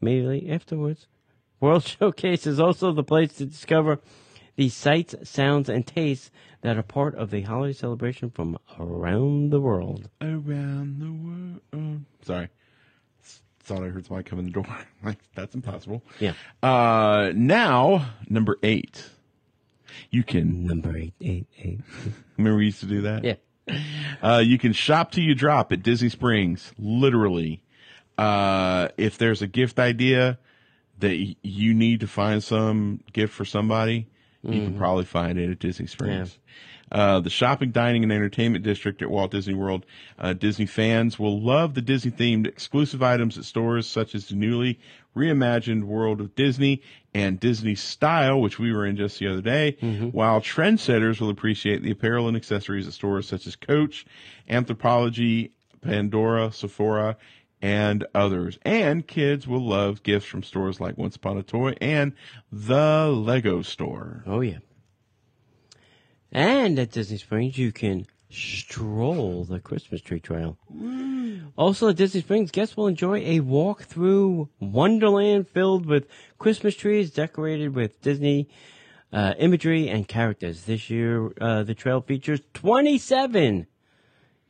Immediately 0.00 0.50
afterwards. 0.50 1.06
World 1.60 1.84
Showcase 2.00 2.46
is 2.46 2.60
also 2.60 2.92
the 2.92 3.02
place 3.02 3.34
to 3.34 3.46
discover 3.46 4.00
the 4.56 4.68
sights, 4.68 5.14
sounds, 5.24 5.68
and 5.68 5.86
tastes 5.86 6.30
that 6.60 6.76
are 6.76 6.82
part 6.82 7.14
of 7.14 7.30
the 7.30 7.42
holiday 7.42 7.72
celebration 7.72 8.30
from 8.30 8.58
around 8.78 9.50
the 9.50 9.60
world. 9.60 10.08
Around 10.20 11.00
the 11.00 11.78
world. 11.78 12.00
Sorry. 12.22 12.48
Thought 13.60 13.82
I 13.82 13.88
heard 13.88 14.06
somebody 14.06 14.28
come 14.28 14.38
in 14.38 14.44
the 14.44 14.50
door. 14.50 14.66
like, 15.02 15.18
that's 15.34 15.54
impossible. 15.54 16.02
Yeah. 16.20 16.34
Uh, 16.62 17.32
now, 17.34 18.10
number 18.28 18.58
eight. 18.62 19.08
You 20.10 20.22
can, 20.22 20.64
Number 20.66 20.96
eight, 20.96 21.14
eight, 21.20 21.46
eight. 21.58 21.80
remember 22.36 22.58
we 22.58 22.66
used 22.66 22.80
to 22.80 22.86
do 22.86 23.02
that? 23.02 23.24
Yeah. 23.24 23.34
Uh, 24.22 24.42
you 24.44 24.58
can 24.58 24.72
shop 24.72 25.10
till 25.12 25.24
you 25.24 25.34
drop 25.34 25.72
at 25.72 25.82
Disney 25.82 26.08
Springs, 26.10 26.72
literally. 26.78 27.62
Uh, 28.18 28.88
if 28.96 29.16
there's 29.18 29.42
a 29.42 29.46
gift 29.46 29.78
idea 29.78 30.38
that 30.98 31.16
you 31.42 31.74
need 31.74 32.00
to 32.00 32.06
find 32.06 32.42
some 32.44 33.00
gift 33.12 33.32
for 33.34 33.44
somebody, 33.44 34.06
you 34.42 34.62
can 34.62 34.76
probably 34.76 35.04
find 35.06 35.38
it 35.38 35.50
at 35.50 35.58
Disney 35.58 35.86
Springs. 35.86 36.38
Uh, 36.94 37.18
the 37.18 37.28
shopping, 37.28 37.72
dining, 37.72 38.04
and 38.04 38.12
entertainment 38.12 38.64
district 38.64 39.02
at 39.02 39.10
Walt 39.10 39.32
Disney 39.32 39.52
World. 39.52 39.84
Uh, 40.16 40.32
Disney 40.32 40.64
fans 40.64 41.18
will 41.18 41.40
love 41.40 41.74
the 41.74 41.82
Disney 41.82 42.12
themed 42.12 42.46
exclusive 42.46 43.02
items 43.02 43.36
at 43.36 43.44
stores 43.44 43.88
such 43.88 44.14
as 44.14 44.28
the 44.28 44.36
newly 44.36 44.78
reimagined 45.16 45.82
World 45.82 46.20
of 46.20 46.36
Disney 46.36 46.82
and 47.12 47.40
Disney 47.40 47.74
Style, 47.74 48.40
which 48.40 48.60
we 48.60 48.72
were 48.72 48.86
in 48.86 48.96
just 48.96 49.18
the 49.18 49.26
other 49.26 49.40
day, 49.40 49.76
while 50.12 50.40
trendsetters 50.40 51.20
will 51.20 51.30
appreciate 51.30 51.82
the 51.82 51.90
apparel 51.90 52.28
and 52.28 52.36
accessories 52.36 52.86
at 52.86 52.92
stores 52.92 53.26
such 53.28 53.46
as 53.48 53.56
Coach, 53.56 54.06
Anthropologie, 54.48 55.50
Pandora, 55.80 56.52
Sephora, 56.52 57.16
and 57.60 58.06
others. 58.14 58.58
And 58.62 59.04
kids 59.06 59.48
will 59.48 59.64
love 59.66 60.04
gifts 60.04 60.26
from 60.26 60.44
stores 60.44 60.80
like 60.80 60.96
Once 60.96 61.16
Upon 61.16 61.38
a 61.38 61.42
Toy 61.42 61.74
and 61.80 62.12
the 62.52 63.08
Lego 63.08 63.62
Store. 63.62 64.22
Oh, 64.26 64.40
yeah. 64.42 64.58
And 66.34 66.80
at 66.80 66.90
Disney 66.90 67.18
Springs, 67.18 67.56
you 67.56 67.70
can 67.70 68.06
stroll 68.28 69.44
the 69.44 69.60
Christmas 69.60 70.00
tree 70.00 70.18
trail. 70.18 70.58
Also, 71.56 71.88
at 71.88 71.96
Disney 71.96 72.22
Springs, 72.22 72.50
guests 72.50 72.76
will 72.76 72.88
enjoy 72.88 73.18
a 73.20 73.38
walk 73.38 73.84
through 73.84 74.48
Wonderland 74.58 75.48
filled 75.48 75.86
with 75.86 76.08
Christmas 76.38 76.74
trees 76.74 77.12
decorated 77.12 77.76
with 77.76 78.02
Disney 78.02 78.48
uh, 79.12 79.34
imagery 79.38 79.88
and 79.88 80.08
characters. 80.08 80.64
This 80.64 80.90
year, 80.90 81.32
uh, 81.40 81.62
the 81.62 81.74
trail 81.74 82.00
features 82.00 82.40
27 82.54 83.68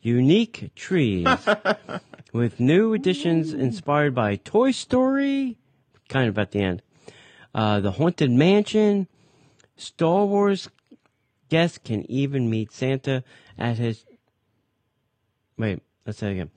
unique 0.01 0.71
trees 0.75 1.29
with 2.33 2.59
new 2.59 2.95
additions 2.95 3.53
inspired 3.53 4.15
by 4.15 4.37
Toy 4.37 4.71
Story, 4.71 5.59
kind 6.09 6.31
of 6.31 6.39
at 6.39 6.53
the 6.53 6.61
end, 6.61 6.83
uh, 7.55 7.81
the 7.81 7.93
Haunted 7.93 8.31
Mansion, 8.31 9.07
Star 9.77 10.25
Wars 10.25 10.71
guests 11.55 11.79
can 11.79 12.05
even 12.11 12.51
meet 12.51 12.73
Santa 12.73 13.23
at 13.57 13.79
his. 13.79 14.05
Wait, 15.57 15.81
let's 16.05 16.19
say 16.19 16.33
again. 16.33 16.51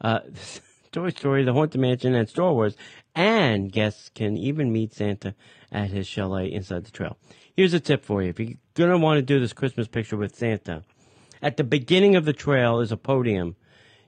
Uh, 0.00 0.20
Toy 0.92 1.10
Story, 1.10 1.44
The 1.44 1.52
Haunted 1.52 1.78
Mansion, 1.78 2.14
and 2.14 2.26
Star 2.26 2.54
Wars, 2.54 2.74
and 3.14 3.70
guests 3.70 4.08
can 4.08 4.38
even 4.38 4.72
meet 4.72 4.94
Santa 4.94 5.34
at 5.70 5.90
his 5.90 6.06
chalet 6.06 6.50
inside 6.50 6.86
the 6.86 6.90
trail. 6.90 7.18
Here's 7.54 7.74
a 7.74 7.80
tip 7.80 8.02
for 8.02 8.22
you: 8.22 8.30
if 8.30 8.40
you're 8.40 8.54
gonna 8.72 8.96
want 8.96 9.18
to 9.18 9.22
do 9.22 9.38
this 9.38 9.52
Christmas 9.52 9.88
picture 9.88 10.16
with 10.16 10.34
Santa, 10.34 10.84
at 11.42 11.58
the 11.58 11.64
beginning 11.64 12.16
of 12.16 12.24
the 12.24 12.32
trail 12.32 12.80
is 12.80 12.90
a 12.90 12.96
podium. 12.96 13.56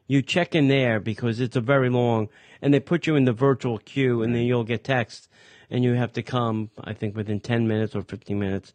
You 0.07 0.23
check 0.23 0.55
in 0.55 0.69
there 0.69 0.99
because 0.99 1.41
it's 1.41 1.57
a 1.57 1.61
very 1.61 1.91
long, 1.91 2.31
and 2.63 2.73
they 2.73 2.81
put 2.81 3.07
you 3.07 3.17
in 3.17 3.27
the 3.27 3.35
virtual 3.35 3.77
queue, 3.77 4.23
and 4.23 4.35
then 4.35 4.45
you'll 4.45 4.65
get 4.65 4.83
text, 4.83 5.29
and 5.69 5.85
you 5.85 5.93
have 5.93 6.15
to 6.15 6.23
come. 6.23 6.71
I 6.83 6.95
think 6.95 7.15
within 7.15 7.39
10 7.39 7.69
minutes 7.69 7.95
or 7.95 8.01
15 8.01 8.39
minutes. 8.39 8.73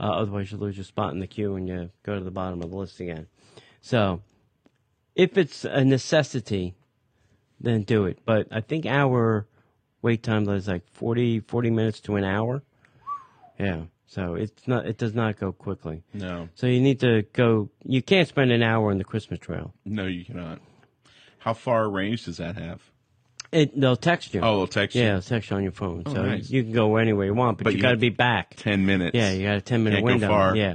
Uh, 0.00 0.04
otherwise, 0.04 0.50
you 0.50 0.56
lose 0.56 0.76
your 0.78 0.84
spot 0.84 1.12
in 1.12 1.20
the 1.20 1.26
queue 1.26 1.54
and 1.56 1.68
you 1.68 1.90
go 2.02 2.14
to 2.18 2.24
the 2.24 2.30
bottom 2.30 2.62
of 2.62 2.70
the 2.70 2.76
list 2.76 2.98
again. 3.00 3.26
So, 3.82 4.22
if 5.14 5.36
it's 5.36 5.64
a 5.64 5.84
necessity, 5.84 6.74
then 7.60 7.82
do 7.82 8.06
it. 8.06 8.18
But 8.24 8.48
I 8.50 8.62
think 8.62 8.86
our 8.86 9.46
wait 10.00 10.22
time 10.22 10.48
is 10.48 10.66
like 10.68 10.84
40, 10.92 11.40
40 11.40 11.70
minutes 11.70 12.00
to 12.00 12.16
an 12.16 12.24
hour. 12.24 12.62
Yeah. 13.58 13.82
So 14.06 14.34
it's 14.34 14.66
not. 14.66 14.86
It 14.86 14.98
does 14.98 15.14
not 15.14 15.38
go 15.38 15.52
quickly. 15.52 16.02
No, 16.14 16.48
So 16.56 16.66
you 16.66 16.80
need 16.80 16.98
to 17.00 17.22
go. 17.32 17.70
You 17.84 18.02
can't 18.02 18.26
spend 18.26 18.50
an 18.50 18.62
hour 18.62 18.90
on 18.90 18.98
the 18.98 19.04
Christmas 19.04 19.38
trail. 19.38 19.72
no, 19.84 20.06
you 20.06 20.24
cannot. 20.24 20.58
How 21.38 21.54
far 21.54 21.88
range 21.88 22.24
does 22.24 22.38
that 22.38 22.56
have? 22.56 22.82
It, 23.52 23.78
they'll 23.80 23.96
text 23.96 24.32
you. 24.34 24.40
Oh, 24.42 24.58
they'll 24.58 24.66
text 24.68 24.94
you. 24.94 25.02
yeah, 25.02 25.12
they'll 25.12 25.22
text 25.22 25.50
you 25.50 25.56
on 25.56 25.62
your 25.64 25.72
phone, 25.72 26.04
so 26.06 26.22
nice. 26.22 26.48
you 26.50 26.62
can 26.62 26.72
go 26.72 26.96
anywhere 26.96 27.26
you 27.26 27.34
want, 27.34 27.58
but, 27.58 27.64
But 27.64 27.72
you, 27.72 27.78
you 27.78 27.82
got 27.82 27.90
to 27.92 27.96
be 27.96 28.08
back. 28.10 28.54
Ten 28.56 28.86
minutes. 28.86 29.14
Yeah, 29.16 29.32
you 29.32 29.46
got 29.46 29.56
a 29.56 29.60
ten 29.60 29.82
minute 29.82 29.96
Can't 29.96 30.06
go 30.06 30.12
window. 30.12 30.28
far. 30.28 30.56
Yeah, 30.56 30.74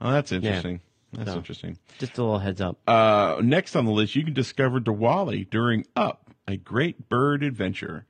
Oh, 0.00 0.10
that's 0.10 0.32
interesting. 0.32 0.80
That's 1.12 1.30
So. 1.30 1.36
interesting. 1.36 1.78
just 1.98 2.18
a 2.18 2.22
little 2.22 2.38
heads 2.40 2.60
up. 2.60 2.78
Uh, 2.88 3.36
next 3.42 3.76
on 3.76 3.84
the 3.84 3.92
list, 3.92 4.16
you 4.16 4.24
can 4.24 4.32
discover 4.34 4.80
Diwali 4.80 5.48
during 5.48 5.86
Up, 5.94 6.30
a 6.48 6.56
great 6.56 7.08
bird 7.08 7.42
adventure. 7.44 8.06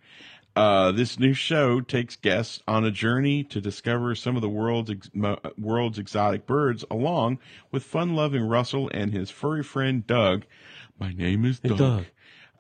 Uh, 0.55 0.93
this 0.93 1.19
new 1.19 1.33
show 1.35 1.81
takes 1.81 2.15
guests 2.17 2.61
on 2.69 2.85
a 2.85 2.91
journey 2.91 3.43
to 3.45 3.61
discover 3.61 4.15
some 4.15 4.37
of 4.37 4.43
the 4.43 4.49
world's 4.49 4.91
ex- 4.91 5.11
world's 5.59 5.99
exotic 5.99 6.47
birds, 6.47 6.85
along 6.91 7.39
with 7.71 7.83
fun-loving 7.83 8.43
Russell 8.43 8.91
and 8.95 9.13
his 9.13 9.31
furry 9.31 9.63
friend 9.63 10.07
Doug. 10.07 10.45
My 10.99 11.13
name 11.13 11.45
is 11.45 11.59
Doug. 11.59 11.79
Doug. 11.79 12.05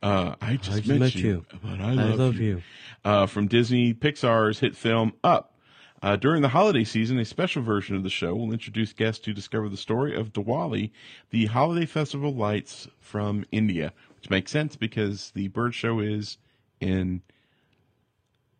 Uh, 0.02 0.35
I 0.40 0.56
just, 0.56 0.78
just 0.78 0.87
met, 0.88 0.99
met 0.99 1.14
you, 1.14 1.28
you. 1.28 1.47
but 1.62 1.80
I 1.80 1.90
I 1.90 1.94
love, 1.94 2.18
love 2.18 2.35
you. 2.37 2.56
you. 2.56 2.62
Uh, 3.04 3.26
from 3.26 3.47
Disney 3.47 3.94
Pixar's 3.94 4.59
hit 4.59 4.76
film 4.76 5.12
Up. 5.23 5.49
Uh, 6.02 6.16
during 6.16 6.42
the 6.42 6.49
holiday 6.49 6.82
season, 6.82 7.16
a 7.21 7.25
special 7.25 7.62
version 7.62 7.94
of 7.94 8.02
the 8.02 8.11
show 8.11 8.35
will 8.35 8.52
introduce 8.52 8.92
guests 8.92 9.23
to 9.25 9.32
discover 9.32 9.68
the 9.68 9.76
story 9.76 10.16
of 10.16 10.32
Diwali, 10.32 10.90
the 11.30 11.47
holiday 11.47 11.87
festival 11.87 12.35
lights 12.35 12.88
from 12.99 13.44
India, 13.52 13.92
which 14.16 14.28
makes 14.28 14.50
sense 14.50 14.75
because 14.75 15.30
the 15.37 15.47
bird 15.49 15.76
show 15.76 16.00
is 16.00 16.38
in 16.80 17.23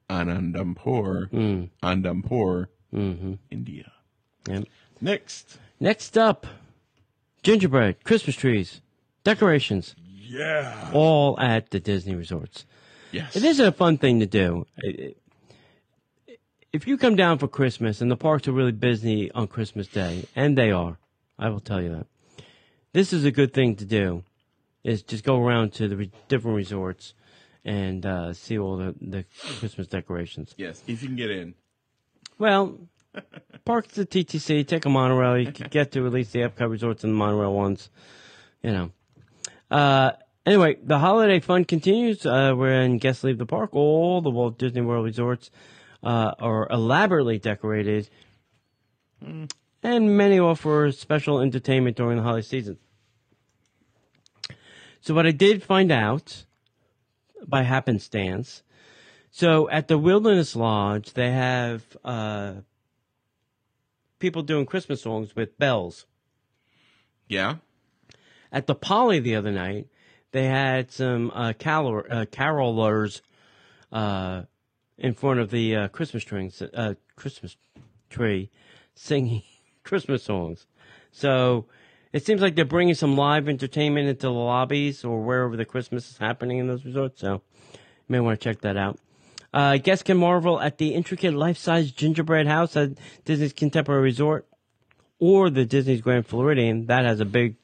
Anandapur, 0.09 1.69
Anandapur, 1.83 2.69
India. 3.51 3.93
Yep. 4.49 4.65
Next, 5.01 5.59
Next 5.81 6.17
up, 6.17 6.47
gingerbread, 7.43 8.05
Christmas 8.05 8.37
trees, 8.37 8.83
decorations, 9.25 9.97
yeah, 10.33 10.91
all 10.95 11.39
at 11.39 11.71
the 11.71 11.79
Disney 11.81 12.15
resorts. 12.15 12.65
yes, 13.13 13.37
It 13.37 13.45
is 13.45 13.61
a 13.61 13.71
fun 13.73 13.99
thing 13.99 14.21
to 14.21 14.27
do. 14.27 14.67
If 16.73 16.87
you 16.87 16.97
come 16.97 17.17
down 17.17 17.39
for 17.39 17.49
Christmas 17.49 18.01
and 18.01 18.11
the 18.11 18.17
parks 18.17 18.49
are 18.49 18.53
really 18.53 18.73
busy 18.73 19.31
on 19.33 19.47
Christmas 19.47 19.87
Day, 19.89 20.25
and 20.35 20.57
they 20.57 20.71
are, 20.71 20.99
I 21.39 21.51
will 21.51 21.61
tell 21.61 21.83
you 21.83 21.91
that. 21.91 22.07
This 22.95 23.13
is 23.13 23.25
a 23.25 23.31
good 23.31 23.53
thing 23.53 23.77
to 23.77 23.85
do. 23.85 24.25
Is 24.85 25.03
just 25.03 25.23
go 25.23 25.39
around 25.41 25.75
to 25.75 25.87
the 25.87 25.97
re- 25.97 26.11
different 26.29 26.57
resorts 26.57 27.15
and 27.65 28.05
uh, 28.05 28.33
see 28.33 28.59
all 28.59 28.77
the, 28.77 28.95
the 29.01 29.25
Christmas 29.61 29.87
decorations. 29.87 30.55
yes. 30.57 30.83
If 30.89 31.03
you 31.03 31.09
can 31.09 31.17
get 31.17 31.31
in, 31.31 31.55
Well, 32.39 32.79
parks 33.65 33.97
at 33.99 34.11
TTC, 34.11 34.67
take 34.67 34.85
a 34.85 34.89
monorail. 34.89 35.39
You 35.39 35.53
can 35.53 35.69
get 35.71 35.93
to 35.93 36.05
at 36.07 36.13
least 36.13 36.33
the 36.33 36.41
Epcot 36.41 36.69
resorts 36.69 37.05
and 37.05 37.13
the 37.13 37.17
monorail 37.17 37.53
ones. 37.55 37.91
You 38.63 38.73
know. 38.73 38.91
Uh, 39.73 40.13
anyway, 40.45 40.77
the 40.83 40.99
holiday 40.99 41.41
fun 41.41 41.65
continues 41.65 42.27
uh, 42.27 42.53
when 42.55 42.99
guests 42.99 43.25
leave 43.25 43.39
the 43.39 43.47
park. 43.47 43.71
All 43.73 44.21
the 44.21 44.31
Walt 44.31 44.59
Disney 44.59 44.83
World 44.83 45.05
resorts 45.05 45.51
uh, 46.03 46.33
are 46.39 46.69
elaborately 46.71 47.39
decorated, 47.39 48.09
and 49.21 50.17
many 50.17 50.39
offer 50.39 50.93
special 50.93 51.41
entertainment 51.41 51.97
during 51.97 52.19
the 52.19 52.23
holiday 52.23 52.47
season. 52.47 52.79
So, 55.01 55.15
what 55.15 55.27
I 55.27 55.33
did 55.33 55.63
find 55.63 55.91
out 55.91 56.45
by 57.47 57.63
happenstance 57.63 58.63
so 59.35 59.69
at 59.71 59.89
the 59.89 59.97
Wilderness 59.97 60.55
Lodge, 60.55 61.15
they 61.15 61.31
have 61.31 61.97
uh, 62.05 62.53
people 64.19 64.43
doing 64.43 64.67
Christmas 64.67 65.01
songs 65.01 65.35
with 65.35 65.59
bells. 65.59 66.05
yeah, 67.27 67.57
At 68.53 68.67
the 68.67 68.75
Poly 68.75 69.19
the 69.19 69.35
other 69.35 69.51
night, 69.51 69.89
they 70.33 70.45
had 70.45 70.91
some 70.93 71.31
uh, 71.31 71.53
uh, 71.53 71.53
carolers 71.55 73.21
uh, 73.91 74.43
in 74.99 75.15
front 75.15 75.41
of 75.41 75.51
the 75.51 75.75
uh, 75.75 75.89
Christmas 75.89 76.23
trees, 76.23 76.63
uh, 76.63 76.95
Christmas 77.17 77.57
tree, 78.11 78.51
singing 78.95 79.43
Christmas 79.85 80.23
songs. 80.23 80.67
So 81.11 81.67
it 82.13 82.27
seems 82.27 82.43
like 82.43 82.55
they're 82.55 82.65
bringing 82.65 82.95
some 82.95 83.17
live 83.17 83.49
entertainment 83.49 84.09
into 84.09 84.23
the 84.23 84.33
lobbies 84.33 85.05
or 85.05 85.23
wherever 85.23 85.57
the 85.57 85.65
Christmas 85.65 86.11
is 86.11 86.19
happening 86.19 86.59
in 86.59 86.67
those 86.67 86.85
resorts. 86.85 87.21
So 87.21 87.43
you 87.73 87.79
may 88.09 88.21
want 88.21 88.39
to 88.39 88.45
check 88.45 88.61
that 88.61 88.77
out. 88.77 88.99
Uh, 89.53 89.77
guests 89.77 90.03
can 90.03 90.17
marvel 90.17 90.61
at 90.61 90.79
the 90.79 90.95
intricate 90.95 91.35
life-size 91.35 91.91
gingerbread 91.91 92.47
house 92.47 92.75
at 92.75 92.93
Disney's 93.25 93.53
Contemporary 93.53 94.03
Resort 94.03 94.47
or 95.19 95.51
the 95.51 95.67
Disney's 95.67 96.01
Grand 96.01 96.27
Floridian. 96.27 96.87
That 96.87 97.05
has 97.05 97.21
a 97.21 97.27
big 97.27 97.57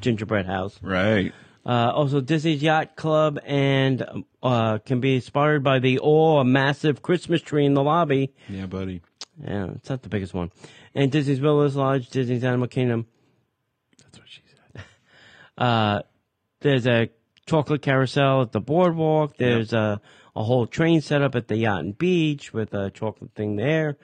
gingerbread 0.00 0.46
house. 0.46 0.78
right. 0.82 1.32
Uh, 1.66 1.92
also, 1.94 2.22
Disney's 2.22 2.62
Yacht 2.62 2.96
Club 2.96 3.38
and 3.44 4.24
uh, 4.42 4.78
can 4.78 5.00
be 5.00 5.16
inspired 5.16 5.62
by 5.62 5.78
the 5.78 5.98
oh, 6.02 6.38
a 6.38 6.44
massive 6.44 7.02
Christmas 7.02 7.42
tree 7.42 7.66
in 7.66 7.74
the 7.74 7.82
lobby. 7.82 8.32
Yeah, 8.48 8.64
buddy. 8.64 9.02
Yeah, 9.44 9.72
it's 9.74 9.90
not 9.90 10.00
the 10.00 10.08
biggest 10.08 10.32
one. 10.32 10.50
And 10.94 11.12
Disney's 11.12 11.40
Wilderness 11.42 11.74
Lodge, 11.74 12.08
Disney's 12.08 12.42
Animal 12.42 12.68
Kingdom. 12.68 13.06
That's 14.02 14.18
what 14.18 14.28
she 14.28 14.40
said. 14.48 14.84
Uh, 15.58 16.02
there's 16.60 16.86
a 16.86 17.10
chocolate 17.46 17.82
carousel 17.82 18.42
at 18.42 18.52
the 18.52 18.60
boardwalk. 18.60 19.36
There's 19.36 19.72
a, 19.72 20.00
a 20.36 20.42
whole 20.44 20.66
train 20.66 21.00
set 21.00 21.20
up 21.20 21.34
at 21.34 21.48
the 21.48 21.56
Yacht 21.56 21.80
and 21.80 21.98
Beach 21.98 22.52
with 22.54 22.72
a 22.72 22.90
chocolate 22.90 23.32
thing 23.34 23.56
there. 23.56 23.96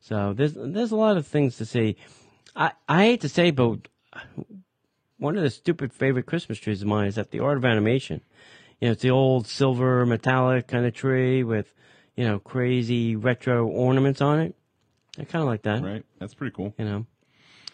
So 0.00 0.32
there's 0.32 0.54
there's 0.54 0.92
a 0.92 0.96
lot 0.96 1.16
of 1.16 1.26
things 1.26 1.56
to 1.56 1.66
see. 1.66 1.96
I, 2.54 2.72
I 2.88 3.02
hate 3.04 3.20
to 3.22 3.28
say, 3.28 3.50
but 3.50 3.88
one 5.20 5.36
of 5.36 5.42
the 5.42 5.50
stupid 5.50 5.92
favorite 5.92 6.26
Christmas 6.26 6.58
trees 6.58 6.82
of 6.82 6.88
mine 6.88 7.06
is 7.06 7.18
at 7.18 7.30
the 7.30 7.40
Art 7.40 7.58
of 7.58 7.64
Animation. 7.64 8.22
You 8.80 8.88
know, 8.88 8.92
it's 8.92 9.02
the 9.02 9.10
old 9.10 9.46
silver 9.46 10.04
metallic 10.06 10.66
kind 10.66 10.86
of 10.86 10.94
tree 10.94 11.44
with, 11.44 11.72
you 12.16 12.26
know, 12.26 12.38
crazy 12.38 13.14
retro 13.14 13.66
ornaments 13.66 14.22
on 14.22 14.40
it. 14.40 14.54
I 15.18 15.24
kind 15.24 15.42
of 15.42 15.48
like 15.48 15.62
that. 15.62 15.82
Right. 15.82 16.04
That's 16.18 16.32
pretty 16.32 16.54
cool. 16.56 16.74
You 16.78 16.84
know, 16.86 17.06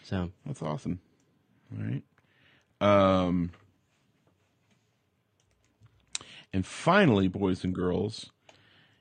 so 0.03 0.29
That's 0.45 0.61
awesome. 0.61 0.99
All 1.71 1.85
right. 1.85 2.03
Um, 2.79 3.51
and 6.51 6.65
finally, 6.65 7.29
boys 7.29 7.63
and 7.63 7.73
girls, 7.73 8.31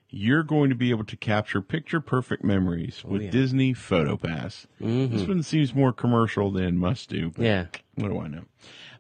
you're 0.09 0.45
going 0.45 0.71
to 0.71 0.77
be 0.77 0.91
able 0.91 1.05
to 1.05 1.17
capture 1.17 1.61
picture 1.61 2.01
perfect 2.01 2.45
memories 2.45 3.03
with 3.05 3.23
yeah. 3.23 3.31
Disney 3.31 3.75
PhotoPass. 3.75 4.67
This 4.79 5.27
one 5.27 5.43
seems 5.43 5.75
more 5.75 5.93
commercial 5.93 6.53
than 6.53 6.79
must 6.79 7.09
do. 7.09 7.31
But 7.31 7.45
yeah. 7.45 7.67
What 7.97 8.09
do 8.11 8.21
I 8.21 8.29
know? 8.29 8.45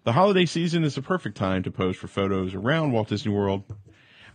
The 0.04 0.12
holiday 0.12 0.46
season 0.46 0.84
is 0.84 0.94
the 0.94 1.02
perfect 1.02 1.36
time 1.36 1.62
to 1.64 1.70
pose 1.70 1.96
for 1.96 2.08
photos 2.08 2.54
around 2.54 2.92
Walt 2.92 3.08
Disney 3.08 3.32
World. 3.32 3.64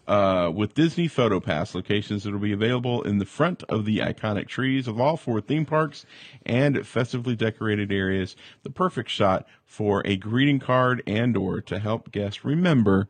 Uh, 0.07 0.51
with 0.53 0.73
Disney 0.73 1.07
PhotoPass 1.07 1.75
locations 1.75 2.23
that 2.23 2.31
will 2.31 2.39
be 2.39 2.51
available 2.51 3.03
in 3.03 3.19
the 3.19 3.25
front 3.25 3.63
of 3.69 3.85
the 3.85 3.99
iconic 3.99 4.47
trees 4.47 4.87
of 4.87 4.99
all 4.99 5.15
four 5.15 5.39
theme 5.39 5.63
parks 5.65 6.05
and 6.45 6.85
festively 6.85 7.35
decorated 7.35 7.91
areas, 7.91 8.35
the 8.63 8.71
perfect 8.71 9.09
shot 9.09 9.47
for 9.63 10.01
a 10.05 10.17
greeting 10.17 10.59
card 10.59 11.03
and 11.05 11.37
or 11.37 11.61
to 11.61 11.79
help 11.79 12.11
guests 12.11 12.43
remember 12.43 13.07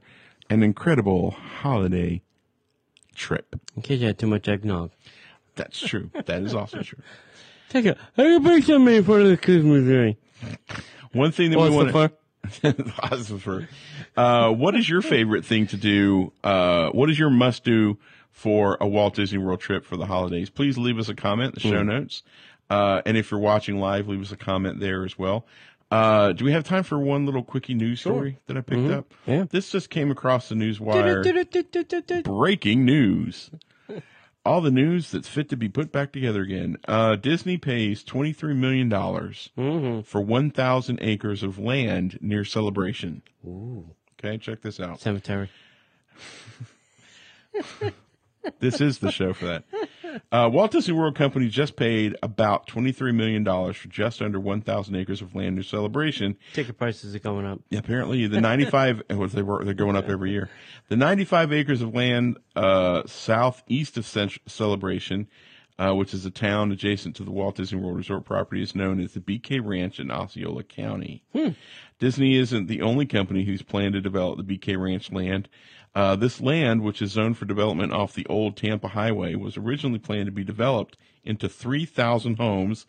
an 0.49 0.63
incredible 0.63 1.31
holiday 1.31 2.21
trip. 3.15 3.55
In 3.75 3.81
case 3.81 4.01
you 4.01 4.07
had 4.07 4.19
too 4.19 4.27
much 4.27 4.47
eggnog. 4.47 4.91
That's 5.55 5.79
true. 5.79 6.11
that 6.13 6.43
is 6.43 6.53
also 6.53 6.81
true. 6.83 6.99
Take 7.69 7.85
a, 7.85 7.95
take 8.15 8.39
a 8.39 8.43
picture 8.43 8.75
of 8.75 8.81
me 8.81 8.97
in 8.97 9.03
front 9.05 9.23
of 9.23 9.29
the 9.29 9.37
Christmas 9.37 9.83
tree. 9.85 10.17
One 11.13 11.31
thing 11.31 11.51
that 11.51 11.57
What's 11.57 11.71
we 11.71 11.77
want 11.77 11.91
fun? 11.91 12.11
Philosopher. 12.49 13.67
Uh, 14.17 14.51
what 14.51 14.75
is 14.75 14.89
your 14.89 15.01
favorite 15.01 15.45
thing 15.45 15.67
to 15.67 15.77
do? 15.77 16.33
Uh, 16.43 16.89
what 16.89 17.09
is 17.09 17.19
your 17.19 17.29
must 17.29 17.63
do 17.63 17.97
for 18.31 18.77
a 18.81 18.87
Walt 18.87 19.15
Disney 19.15 19.37
World 19.37 19.59
trip 19.59 19.85
for 19.85 19.95
the 19.97 20.05
holidays? 20.05 20.49
Please 20.49 20.77
leave 20.77 20.97
us 20.97 21.07
a 21.09 21.15
comment 21.15 21.55
in 21.55 21.55
the 21.55 21.59
show 21.75 21.83
notes. 21.83 22.23
Uh, 22.69 23.01
and 23.05 23.17
if 23.17 23.29
you're 23.31 23.39
watching 23.39 23.79
live, 23.79 24.07
leave 24.07 24.21
us 24.21 24.31
a 24.31 24.37
comment 24.37 24.79
there 24.79 25.03
as 25.03 25.17
well. 25.19 25.45
Uh, 25.91 26.31
do 26.31 26.45
we 26.45 26.53
have 26.53 26.63
time 26.63 26.83
for 26.83 26.97
one 26.97 27.25
little 27.25 27.43
quickie 27.43 27.73
news 27.73 27.99
story 27.99 28.39
that 28.47 28.55
I 28.57 28.61
picked 28.61 28.79
up? 28.93 29.13
Yeah. 29.25 29.45
This 29.49 29.69
just 29.71 29.89
came 29.89 30.09
across 30.09 30.47
the 30.47 30.55
news 30.55 30.79
wire. 30.79 31.21
Breaking 32.23 32.85
news. 32.85 33.51
All 34.43 34.59
the 34.61 34.71
news 34.71 35.11
that's 35.11 35.27
fit 35.27 35.49
to 35.49 35.55
be 35.55 35.69
put 35.69 35.91
back 35.91 36.11
together 36.11 36.41
again. 36.41 36.77
Uh, 36.87 37.15
Disney 37.15 37.57
pays 37.57 38.03
$23 38.03 38.55
million 38.55 38.89
Mm-hmm. 38.89 40.01
for 40.01 40.19
1,000 40.21 40.97
acres 41.01 41.43
of 41.43 41.59
land 41.59 42.17
near 42.21 42.43
Celebration. 42.43 43.21
Okay, 44.19 44.37
check 44.39 44.61
this 44.61 44.79
out. 44.79 44.99
Cemetery. 44.99 45.49
This 48.59 48.81
is 48.81 48.99
the 48.99 49.11
show 49.11 49.33
for 49.33 49.45
that. 49.45 49.63
Uh, 50.31 50.49
Walt 50.51 50.71
Disney 50.71 50.93
World 50.93 51.15
Company 51.15 51.47
just 51.47 51.75
paid 51.75 52.15
about 52.21 52.67
$23 52.67 53.13
million 53.15 53.45
for 53.45 53.87
just 53.87 54.21
under 54.21 54.39
1,000 54.39 54.95
acres 54.95 55.21
of 55.21 55.35
land 55.35 55.55
near 55.55 55.63
Celebration. 55.63 56.37
Ticket 56.53 56.77
prices 56.77 57.15
are 57.15 57.19
going 57.19 57.45
up. 57.45 57.61
Apparently, 57.71 58.27
the 58.27 58.41
95, 58.41 59.03
well, 59.09 59.27
they 59.27 59.41
were, 59.41 59.63
they're 59.63 59.73
going 59.73 59.95
up 59.95 60.09
every 60.09 60.31
year. 60.31 60.49
The 60.89 60.97
95 60.97 61.53
acres 61.53 61.81
of 61.81 61.93
land 61.93 62.37
uh, 62.55 63.03
southeast 63.05 63.97
of 63.97 64.05
Celebration 64.47 65.27
uh, 65.81 65.95
which 65.95 66.13
is 66.13 66.25
a 66.25 66.31
town 66.31 66.71
adjacent 66.71 67.15
to 67.15 67.23
the 67.23 67.31
Walt 67.31 67.55
Disney 67.55 67.79
World 67.79 67.97
Resort 67.97 68.23
property, 68.23 68.61
is 68.61 68.75
known 68.75 68.99
as 68.99 69.13
the 69.13 69.19
BK 69.19 69.59
Ranch 69.63 69.99
in 69.99 70.11
Osceola 70.11 70.63
County. 70.63 71.23
Disney 71.97 72.37
isn't 72.37 72.67
the 72.67 72.81
only 72.81 73.07
company 73.07 73.45
who's 73.45 73.63
planned 73.63 73.93
to 73.93 74.01
develop 74.01 74.37
the 74.37 74.57
BK 74.57 74.79
Ranch 74.79 75.11
land. 75.11 75.49
Uh, 75.93 76.15
this 76.15 76.39
land, 76.39 76.81
which 76.81 77.01
is 77.01 77.11
zoned 77.11 77.37
for 77.37 77.45
development 77.45 77.91
off 77.91 78.13
the 78.13 78.25
old 78.27 78.55
Tampa 78.55 78.89
Highway, 78.89 79.35
was 79.35 79.57
originally 79.57 79.99
planned 79.99 80.27
to 80.27 80.31
be 80.31 80.43
developed 80.43 80.97
into 81.23 81.49
3,000 81.49 82.37
homes 82.37 82.85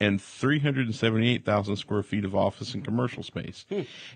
and 0.00 0.20
378,000 0.20 1.76
square 1.76 2.02
feet 2.02 2.24
of 2.24 2.34
office 2.34 2.74
and 2.74 2.84
commercial 2.84 3.22
space. 3.22 3.64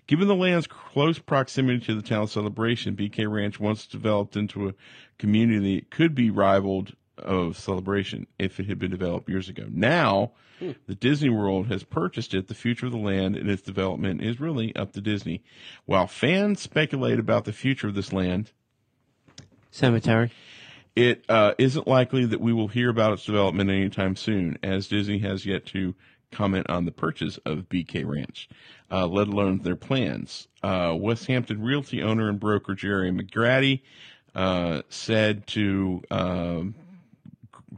Given 0.07 0.29
the 0.29 0.35
land's 0.35 0.67
close 0.67 1.19
proximity 1.19 1.81
to 1.87 1.95
the 1.95 2.03
town 2.03 2.27
celebration, 2.29 2.97
BK 2.97 3.31
Ranch 3.31 3.59
once 3.59 3.87
developed 3.87 4.37
into 4.37 4.69
a 4.69 4.75
community 5.19 5.77
that 5.77 5.91
could 5.91 6.15
be 6.15 6.31
rivaled 6.31 6.95
of 7.17 7.59
celebration 7.59 8.27
if 8.39 8.61
it 8.61 8.67
had 8.67 8.79
been 8.79 8.91
developed 8.91 9.29
years 9.29 9.49
ago. 9.49 9.67
Now, 9.71 10.33
the 10.87 10.95
Disney 10.95 11.31
World 11.31 11.67
has 11.69 11.83
purchased 11.85 12.35
it. 12.35 12.49
The 12.49 12.55
future 12.55 12.87
of 12.87 12.93
the 12.93 12.99
land 12.99 13.37
and 13.37 13.49
its 13.51 13.63
development 13.63 14.23
is 14.23 14.41
really 14.41 14.75
up 14.77 14.93
to 14.93 15.01
Disney. 15.01 15.43
While 15.87 16.07
fans 16.07 16.61
speculate 16.61 17.19
about 17.19 17.45
the 17.45 17.53
future 17.53 17.89
of 17.89 17.95
this 17.95 18.13
land, 18.13 18.53
Cemetery. 19.71 20.31
it 20.97 21.25
uh, 21.29 21.55
isn't 21.59 21.87
likely 21.87 22.25
that 22.27 22.41
we 22.41 22.53
will 22.53 22.69
hear 22.69 22.91
about 22.91 23.13
its 23.13 23.25
development 23.25 23.71
anytime 23.71 24.17
soon, 24.17 24.59
as 24.63 24.89
Disney 24.89 25.19
has 25.19 25.47
yet 25.47 25.67
to 25.67 25.95
comment 26.31 26.69
on 26.71 26.85
the 26.85 26.93
purchase 26.93 27.39
of 27.39 27.69
BK 27.69 28.07
Ranch, 28.07 28.49
uh, 28.91 29.07
let 29.07 29.29
alone 29.29 29.63
their 29.63 29.77
plans. 29.77 30.49
Uh, 30.63 30.95
West 30.99 31.27
Hampton 31.27 31.63
Realty 31.63 32.03
owner 32.03 32.29
and 32.29 32.39
broker 32.39 32.75
Jerry 32.75 33.11
McGrady 33.11 33.83
uh, 34.35 34.83
said 34.89 35.47
to 35.49 36.03
um, 36.11 36.75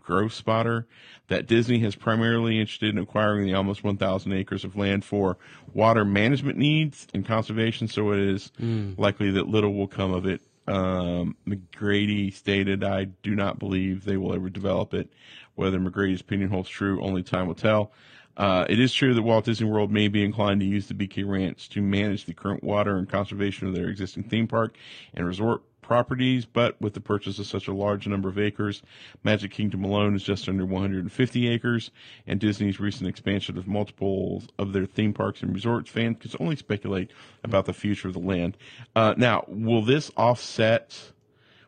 Growth 0.00 0.32
Spotter 0.32 0.86
that 1.28 1.46
Disney 1.46 1.78
has 1.80 1.94
primarily 1.94 2.60
interested 2.60 2.90
in 2.90 2.98
acquiring 2.98 3.46
the 3.46 3.54
almost 3.54 3.84
1,000 3.84 4.32
acres 4.32 4.64
of 4.64 4.76
land 4.76 5.04
for 5.04 5.38
water 5.72 6.04
management 6.04 6.58
needs 6.58 7.06
and 7.14 7.26
conservation, 7.26 7.88
so 7.88 8.12
it 8.12 8.20
is 8.20 8.52
likely 8.96 9.30
that 9.32 9.48
little 9.48 9.74
will 9.74 9.88
come 9.88 10.12
of 10.12 10.26
it. 10.26 10.40
Um, 10.68 11.36
McGrady 11.46 12.32
stated, 12.32 12.84
I 12.84 13.04
do 13.04 13.34
not 13.34 13.58
believe 13.58 14.04
they 14.04 14.16
will 14.16 14.34
ever 14.34 14.48
develop 14.48 14.94
it. 14.94 15.10
Whether 15.54 15.78
McGrady's 15.78 16.20
opinion 16.20 16.50
holds 16.50 16.68
true, 16.68 17.02
only 17.02 17.22
time 17.22 17.46
will 17.46 17.54
tell. 17.54 17.92
Uh, 18.36 18.64
it 18.68 18.80
is 18.80 18.94
true 18.94 19.12
that 19.12 19.22
Walt 19.22 19.44
Disney 19.44 19.68
World 19.68 19.90
may 19.90 20.08
be 20.08 20.24
inclined 20.24 20.60
to 20.60 20.66
use 20.66 20.86
the 20.86 20.94
BK 20.94 21.28
Ranch 21.28 21.68
to 21.70 21.82
manage 21.82 22.24
the 22.24 22.32
current 22.32 22.64
water 22.64 22.96
and 22.96 23.08
conservation 23.08 23.68
of 23.68 23.74
their 23.74 23.88
existing 23.88 24.22
theme 24.22 24.48
park 24.48 24.76
and 25.12 25.26
resort 25.26 25.62
properties, 25.92 26.46
but 26.46 26.80
with 26.80 26.94
the 26.94 27.00
purchase 27.00 27.38
of 27.38 27.46
such 27.46 27.68
a 27.68 27.72
large 27.72 28.06
number 28.06 28.26
of 28.30 28.38
acres, 28.38 28.80
Magic 29.22 29.50
Kingdom 29.50 29.84
alone 29.84 30.16
is 30.16 30.22
just 30.22 30.48
under 30.48 30.64
150 30.64 31.48
acres, 31.48 31.90
and 32.26 32.40
Disney's 32.40 32.80
recent 32.80 33.10
expansion 33.10 33.58
of 33.58 33.66
multiples 33.66 34.48
of 34.58 34.72
their 34.72 34.86
theme 34.86 35.12
parks 35.12 35.42
and 35.42 35.52
resorts, 35.52 35.90
fans 35.90 36.16
can 36.18 36.30
only 36.40 36.56
speculate 36.56 37.10
about 37.44 37.66
the 37.66 37.74
future 37.74 38.08
of 38.08 38.14
the 38.14 38.20
land. 38.20 38.56
Uh, 38.96 39.12
now, 39.18 39.44
will 39.48 39.82
this 39.82 40.10
offset 40.16 41.12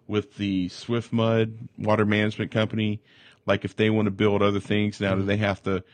with 0.07 0.37
the 0.37 0.71
Swift 0.71 1.13
Mud 1.13 1.69
Water 1.77 2.07
Management 2.07 2.51
Company? 2.51 3.03
Like, 3.45 3.67
if 3.67 3.77
they 3.77 3.91
want 3.91 4.07
to 4.07 4.11
build 4.11 4.41
other 4.41 4.61
things, 4.61 5.03
now 5.03 5.15
do 5.17 5.23
they 5.23 5.37
have 5.37 5.63
to 5.65 5.85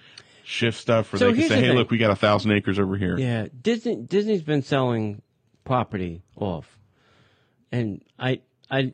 shift 0.44 0.78
stuff, 0.78 1.12
or 1.12 1.18
So 1.18 1.32
they 1.32 1.40
can 1.40 1.48
say, 1.48 1.56
"Hey, 1.56 1.68
thing. 1.68 1.76
look, 1.76 1.90
we 1.90 1.98
got 1.98 2.12
a 2.12 2.16
thousand 2.16 2.52
acres 2.52 2.78
over 2.78 2.96
here." 2.96 3.18
Yeah, 3.18 3.48
Disney 3.60 3.96
Disney's 3.96 4.42
been 4.42 4.62
selling 4.62 5.22
property 5.64 6.22
off, 6.36 6.78
and 7.72 8.02
I 8.18 8.40
I 8.70 8.92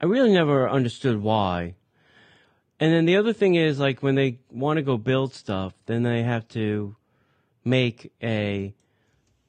I 0.00 0.06
really 0.06 0.32
never 0.32 0.68
understood 0.68 1.22
why. 1.22 1.74
And 2.80 2.92
then 2.92 3.04
the 3.04 3.16
other 3.16 3.32
thing 3.32 3.54
is 3.54 3.78
like 3.78 4.02
when 4.02 4.14
they 4.14 4.38
want 4.50 4.78
to 4.78 4.82
go 4.82 4.98
build 4.98 5.32
stuff, 5.32 5.72
then 5.86 6.02
they 6.02 6.22
have 6.22 6.46
to 6.48 6.96
make 7.64 8.12
a 8.22 8.74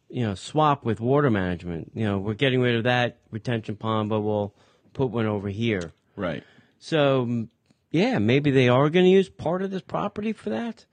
you 0.10 0.26
know 0.26 0.36
swap 0.36 0.86
with 0.86 1.00
water 1.00 1.30
management. 1.30 1.92
You 1.96 2.06
know, 2.06 2.20
we're 2.20 2.34
getting 2.34 2.62
rid 2.62 2.76
of 2.76 2.84
that 2.84 3.18
retention 3.32 3.76
pond, 3.76 4.10
but 4.10 4.22
we'll 4.22 4.54
put 4.94 5.12
one 5.12 5.26
over 5.26 5.50
here. 5.50 5.92
Right. 6.16 6.44
So, 6.80 7.48
yeah, 7.92 8.20
maybe 8.20 8.52
they 8.52 8.70
are 8.70 8.90
going 8.90 9.06
to 9.06 9.12
use 9.12 9.30
part 9.30 9.62
of 9.62 9.72
this 9.72 9.82
property 9.82 10.34
for 10.34 10.50
that. 10.52 10.86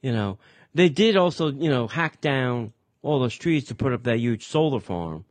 You 0.00 0.12
know, 0.12 0.38
they 0.74 0.88
did 0.88 1.16
also, 1.16 1.50
you 1.50 1.68
know, 1.68 1.86
hack 1.86 2.20
down 2.20 2.72
all 3.02 3.20
those 3.20 3.34
trees 3.34 3.64
to 3.66 3.74
put 3.74 3.92
up 3.92 4.04
that 4.04 4.18
huge 4.18 4.46
solar 4.46 4.80
farm. 4.80 5.24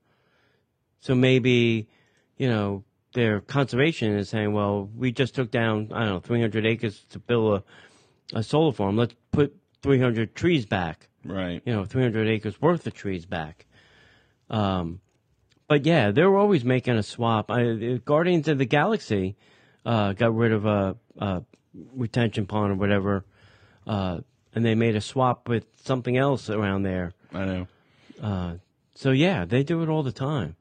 So 1.00 1.16
maybe, 1.16 1.88
you 2.38 2.50
know, 2.50 2.84
their 3.14 3.42
conservation 3.42 4.18
is 4.18 4.30
saying, 4.30 4.54
well, 4.54 4.90
we 4.96 5.12
just 5.12 5.36
took 5.36 5.52
down, 5.52 5.90
I 5.94 6.00
don't 6.00 6.10
know, 6.10 6.20
300 6.20 6.66
acres 6.66 7.06
to 7.10 7.20
build 7.20 7.64
a, 8.34 8.38
a 8.40 8.44
solar 8.44 8.74
farm. 8.74 8.98
Let's 8.98 9.16
put 9.32 9.56
300 9.82 10.36
trees 10.36 10.66
back 10.66 11.08
Right. 11.28 11.62
you 11.66 11.74
know, 11.74 11.86
300 11.86 12.28
acres 12.28 12.62
worth 12.62 12.88
of 12.88 12.94
trees 12.94 13.26
back. 13.26 13.66
Um, 14.50 15.02
but 15.68 15.86
yeah, 15.86 16.12
they 16.12 16.24
were 16.24 16.38
always 16.38 16.64
making 16.64 16.96
a 16.96 17.04
swap. 17.04 17.52
I, 17.52 18.00
Guardians 18.06 18.48
of 18.48 18.58
the 18.58 18.66
Galaxy 18.66 19.36
uh, 19.86 20.14
got 20.14 20.34
rid 20.34 20.54
of 20.54 20.66
a, 20.66 20.96
a 21.18 21.44
retention 21.94 22.46
pond 22.46 22.72
or 22.72 22.76
whatever, 22.76 23.26
uh, 23.86 24.20
and 24.56 24.66
they 24.66 24.76
made 24.76 24.96
a 24.96 25.02
swap 25.02 25.50
with 25.50 25.66
something 25.84 26.16
else 26.16 26.50
around 26.50 26.84
there. 26.84 27.14
I 27.34 27.46
know. 27.46 27.68
Uh, 28.22 28.54
so 28.96 29.12
yeah, 29.12 29.44
they 29.46 29.64
do 29.64 29.84
it 29.84 29.90
all 29.90 30.04
the 30.04 30.14
time. 30.14 30.56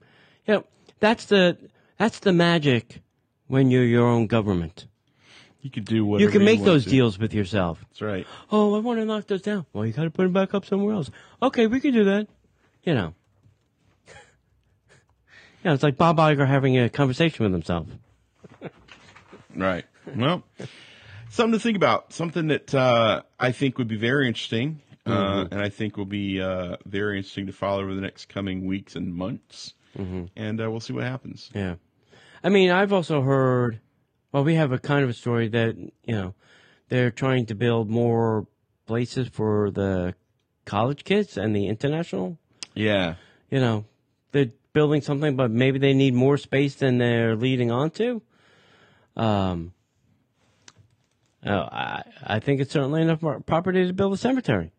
You 0.47 0.55
know, 0.55 0.65
that's 1.01 1.27
the 1.27 1.57
that's 1.99 2.21
the 2.21 2.33
magic 2.33 3.01
when 3.49 3.71
you're 3.71 3.85
your 3.85 4.07
own 4.07 4.27
government. 4.27 4.87
You 5.63 5.71
could 5.71 5.85
do 5.85 6.05
whatever 6.05 6.25
You 6.27 6.31
can 6.33 6.45
make 6.45 6.61
want 6.61 6.67
those 6.67 6.85
to. 6.85 6.91
deals 6.91 7.19
with 7.19 7.35
yourself. 7.35 7.81
That's 7.89 8.01
right. 8.03 8.27
Oh, 8.53 8.77
I 8.77 8.79
want 8.79 9.01
to 9.01 9.05
knock 9.05 9.27
those 9.27 9.43
down. 9.43 9.67
Well, 9.73 9.85
you 9.85 9.93
got 9.93 10.05
to 10.05 10.11
put 10.11 10.23
them 10.23 10.33
back 10.33 10.55
up 10.55 10.65
somewhere 10.65 10.95
else. 10.95 11.11
Okay, 11.43 11.67
we 11.67 11.81
can 11.81 11.93
do 11.93 12.05
that. 12.05 12.29
You 12.85 12.95
know. 12.95 13.15
yeah, 15.65 15.73
it's 15.75 15.83
like 15.83 15.97
Bob 15.97 16.19
Iger 16.19 16.47
having 16.47 16.79
a 16.79 16.89
conversation 16.89 17.45
with 17.45 17.53
himself. 17.53 17.87
Right. 19.55 19.87
Well, 20.15 20.43
something 21.31 21.59
to 21.59 21.59
think 21.59 21.77
about. 21.79 22.13
Something 22.13 22.49
that 22.49 22.75
uh, 22.75 23.23
I 23.41 23.53
think 23.53 23.79
would 23.79 23.89
be 23.89 23.97
very 23.97 24.29
interesting, 24.29 24.83
uh, 25.07 25.47
and 25.51 25.63
I 25.63 25.71
think 25.71 25.97
will 25.97 26.05
be 26.05 26.43
uh, 26.43 26.77
very 26.85 27.17
interesting 27.17 27.47
to 27.47 27.53
follow 27.55 27.83
over 27.83 27.95
the 27.95 28.03
next 28.03 28.29
coming 28.29 28.67
weeks 28.67 28.97
and 28.97 29.15
months. 29.15 29.73
And 30.37 30.61
uh, 30.61 30.71
we'll 30.71 30.81
see 30.81 30.93
what 30.93 31.05
happens. 31.05 31.51
Yeah. 31.55 31.77
I 32.43 32.49
mean, 32.49 32.71
I've 32.71 32.93
also 32.93 33.23
heard, 33.23 33.81
well, 34.33 34.45
we 34.45 34.55
have 34.55 34.73
a 34.73 34.79
kind 34.79 35.03
of 35.03 35.11
a 35.11 35.15
story 35.15 35.49
that, 35.49 35.77
you 35.77 36.15
know, 36.15 36.35
they're 36.89 37.11
trying 37.11 37.47
to 37.47 37.55
build 37.55 37.91
more 37.91 38.47
places 38.87 39.29
for 39.29 39.71
the 39.71 40.15
college 40.65 41.05
kids 41.05 41.37
and 41.37 41.55
the 41.57 41.67
international. 41.67 42.39
Yeah. 42.75 43.15
You 43.51 43.61
know, 43.61 43.85
they're 44.33 44.53
building 44.73 45.01
something, 45.01 45.37
but 45.37 45.51
maybe 45.51 45.79
they 45.79 45.95
need 45.95 46.15
more 46.15 46.37
space 46.37 46.75
than 46.75 46.99
they're 46.99 47.35
leading 47.35 47.71
onto. 47.71 48.21
Um, 49.17 49.73
uh, 51.45 51.69
I, 51.73 52.03
I 52.23 52.41
think 52.41 52.61
it's 52.61 52.73
certainly 52.73 53.03
enough 53.03 53.25
property 53.47 53.87
to 53.87 53.93
build 53.93 54.13
a 54.13 54.17
cemetery. 54.17 54.73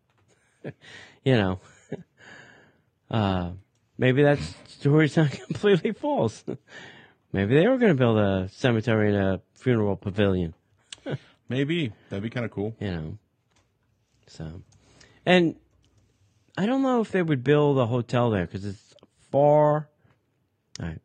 you 1.24 1.34
know, 1.34 1.60
uh, 3.10 3.50
maybe 3.96 4.22
that 4.22 4.38
story's 4.78 5.16
not 5.16 5.30
completely 5.32 5.92
false. 5.92 6.44
maybe 7.32 7.54
they 7.54 7.66
were 7.66 7.78
going 7.78 7.92
to 7.92 7.98
build 7.98 8.18
a 8.18 8.48
cemetery 8.52 9.08
and 9.14 9.16
a 9.16 9.40
funeral 9.54 9.96
pavilion. 9.96 10.54
Maybe 11.50 11.92
that'd 12.10 12.22
be 12.22 12.28
kind 12.30 12.44
of 12.44 12.52
cool. 12.52 12.76
you 12.78 12.90
know. 12.90 13.18
So, 14.26 14.62
and 15.24 15.56
I 16.58 16.66
don't 16.66 16.82
know 16.82 17.00
if 17.00 17.10
they 17.10 17.22
would 17.22 17.42
build 17.42 17.78
a 17.78 17.86
hotel 17.86 18.28
there 18.30 18.44
because 18.44 18.66
it's 18.66 18.94
far. 19.30 19.88
All 20.78 20.86
right, 20.88 21.00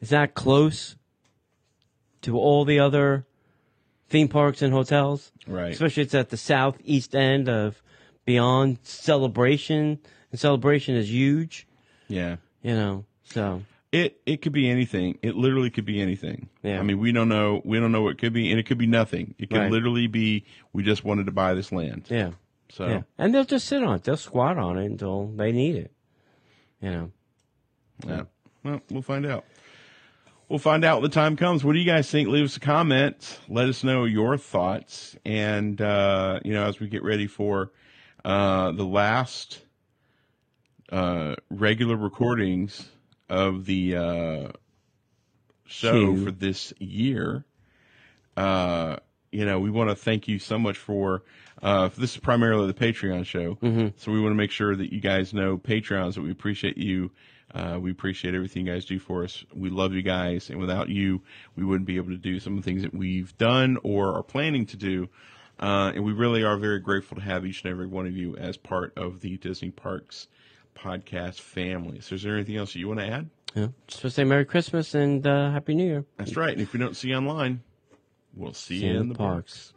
it's 0.00 0.10
not 0.10 0.32
close 0.32 0.96
to 2.22 2.38
all 2.38 2.64
the 2.64 2.78
other 2.78 3.26
theme 4.08 4.28
parks 4.28 4.62
and 4.62 4.72
hotels. 4.72 5.30
Right. 5.46 5.72
Especially 5.72 6.04
it's 6.04 6.14
at 6.14 6.30
the 6.30 6.38
southeast 6.38 7.14
end 7.14 7.50
of 7.50 7.82
Beyond 8.24 8.78
Celebration, 8.84 9.98
and 10.30 10.40
Celebration 10.40 10.94
is 10.96 11.10
huge. 11.10 11.66
Yeah. 12.08 12.36
You 12.64 12.74
know, 12.74 13.04
so 13.24 13.62
It 13.92 14.20
it 14.26 14.42
could 14.42 14.52
be 14.52 14.68
anything. 14.68 15.18
It 15.22 15.36
literally 15.36 15.70
could 15.70 15.84
be 15.84 16.00
anything. 16.00 16.48
Yeah. 16.64 16.80
I 16.80 16.82
mean, 16.82 16.98
we 16.98 17.12
don't 17.12 17.28
know. 17.28 17.62
We 17.64 17.78
don't 17.78 17.92
know 17.92 18.02
what 18.02 18.14
it 18.14 18.18
could 18.18 18.32
be, 18.32 18.50
and 18.50 18.58
it 18.58 18.64
could 18.66 18.78
be 18.78 18.86
nothing. 18.88 19.36
It 19.38 19.50
could 19.50 19.58
Right. 19.58 19.70
literally 19.70 20.08
be 20.08 20.44
we 20.72 20.82
just 20.82 21.04
wanted 21.04 21.26
to 21.26 21.32
buy 21.32 21.54
this 21.54 21.70
land. 21.70 22.06
yeah, 22.08 22.30
So 22.70 22.88
yeah, 22.88 23.02
and 23.18 23.32
they'll 23.32 23.44
just 23.44 23.68
sit 23.68 23.84
on 23.84 23.94
it. 23.96 24.02
They'll 24.04 24.16
squat 24.16 24.58
on 24.58 24.78
it 24.78 24.86
until 24.86 25.28
they 25.28 25.52
need 25.52 25.76
it. 25.76 25.92
You 26.82 26.90
know. 26.90 27.10
Yeah. 28.06 28.22
Well, 28.64 28.80
we'll 28.90 29.02
find 29.02 29.26
out. 29.26 29.44
We'll 30.48 30.58
find 30.58 30.84
out 30.84 31.00
when 31.00 31.10
the 31.10 31.14
time 31.14 31.36
comes. 31.36 31.64
What 31.64 31.72
do 31.74 31.78
you 31.78 31.86
guys 31.86 32.10
think? 32.10 32.28
Leave 32.28 32.44
us 32.44 32.56
a 32.56 32.60
comment. 32.60 33.38
Let 33.48 33.68
us 33.68 33.84
know 33.84 34.04
your 34.04 34.36
thoughts. 34.36 35.16
And, 35.24 35.80
uh, 35.80 36.40
you 36.44 36.52
know, 36.52 36.66
as 36.66 36.80
we 36.80 36.88
get 36.88 37.02
ready 37.02 37.26
for 37.26 37.72
uh, 38.24 38.72
the 38.72 38.84
last 38.84 39.60
uh, 40.94 41.34
regular 41.50 41.96
recordings 41.96 42.88
of 43.28 43.64
the 43.64 43.96
uh, 43.96 44.48
show 45.66 46.14
Shoot. 46.14 46.24
for 46.24 46.30
this 46.30 46.72
year, 46.78 47.44
uh, 48.36 48.96
you 49.32 49.44
know, 49.44 49.58
we 49.58 49.70
want 49.70 49.90
to 49.90 49.96
thank 49.96 50.28
you 50.28 50.38
so 50.38 50.56
much 50.56 50.78
for. 50.78 51.24
Uh, 51.60 51.88
this 51.98 52.14
is 52.14 52.18
primarily 52.18 52.68
the 52.68 52.74
Patreon 52.74 53.26
show, 53.26 53.58
so 53.96 54.12
we 54.12 54.20
want 54.20 54.30
to 54.30 54.36
make 54.36 54.52
sure 54.52 54.76
that 54.76 54.92
you 54.92 55.00
guys 55.00 55.34
know 55.34 55.58
Patreons 55.58 56.14
that 56.14 56.22
we 56.22 56.30
appreciate 56.30 56.78
you. 56.78 57.10
Uh, 57.52 57.78
we 57.80 57.90
appreciate 57.90 58.34
everything 58.34 58.66
you 58.66 58.72
guys 58.72 58.84
do 58.84 59.00
for 59.00 59.24
us. 59.24 59.44
We 59.52 59.70
love 59.70 59.94
you 59.94 60.02
guys, 60.02 60.48
and 60.48 60.60
without 60.60 60.90
you, 60.90 61.22
we 61.56 61.64
wouldn't 61.64 61.86
be 61.86 61.96
able 61.96 62.10
to 62.10 62.18
do 62.18 62.38
some 62.38 62.56
of 62.56 62.62
the 62.62 62.70
things 62.70 62.82
that 62.82 62.94
we've 62.94 63.36
done 63.36 63.78
or 63.82 64.14
are 64.14 64.22
planning 64.22 64.66
to 64.66 64.76
do. 64.76 65.08
Uh, 65.58 65.92
and 65.94 66.04
we 66.04 66.12
really 66.12 66.44
are 66.44 66.56
very 66.56 66.78
grateful 66.78 67.16
to 67.16 67.22
have 67.22 67.44
each 67.44 67.62
and 67.64 67.70
every 67.72 67.86
one 67.86 68.06
of 68.06 68.16
you 68.16 68.36
as 68.36 68.56
part 68.56 68.92
of 68.96 69.20
the 69.20 69.36
Disney 69.38 69.70
Parks 69.70 70.28
podcast 70.74 71.40
family. 71.40 72.00
So, 72.00 72.14
is 72.14 72.22
there 72.22 72.34
anything 72.34 72.56
else 72.56 72.74
you 72.74 72.88
want 72.88 73.00
to 73.00 73.06
add? 73.06 73.30
Yeah. 73.54 73.68
Just 73.86 74.02
to 74.02 74.10
say 74.10 74.24
Merry 74.24 74.44
Christmas 74.44 74.94
and 74.94 75.26
uh, 75.26 75.50
Happy 75.50 75.74
New 75.74 75.84
Year. 75.84 76.04
That's 76.16 76.36
right. 76.36 76.52
And 76.52 76.60
if 76.60 76.72
we 76.72 76.80
don't 76.80 76.96
see 76.96 77.08
you 77.08 77.14
online, 77.16 77.62
we'll 78.34 78.52
see, 78.52 78.84
you 78.84 79.00
in 79.00 79.08
the 79.08 79.14
parks. 79.14 79.72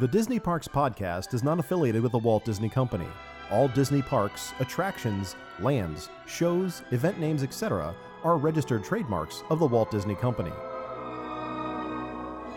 The 0.00 0.08
Disney 0.08 0.40
Parks 0.40 0.66
podcast 0.68 1.34
is 1.34 1.42
not 1.42 1.58
affiliated 1.58 2.02
with 2.02 2.12
the 2.12 2.18
Walt 2.18 2.44
Disney 2.44 2.68
Company. 2.68 3.06
All 3.50 3.68
Disney 3.68 4.02
parks, 4.02 4.52
attractions, 4.60 5.36
lands, 5.60 6.08
shows, 6.26 6.82
event 6.90 7.20
names, 7.20 7.42
etc., 7.42 7.94
are 8.24 8.36
registered 8.36 8.84
trademarks 8.84 9.42
of 9.50 9.58
the 9.58 9.66
Walt 9.66 9.90
Disney 9.90 10.14
Company. 10.14 10.52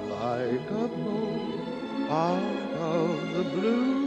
like 0.10 0.70
a 0.72 0.88
bolt 0.88 2.10
out 2.10 2.74
of 2.74 3.34
the 3.34 3.44
blue. 3.44 4.05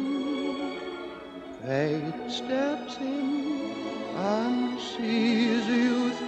Fate 1.67 2.31
steps 2.31 2.97
in 2.99 3.75
and 4.17 4.81
sees 4.81 5.67
you 5.67 6.11
through. 6.13 6.28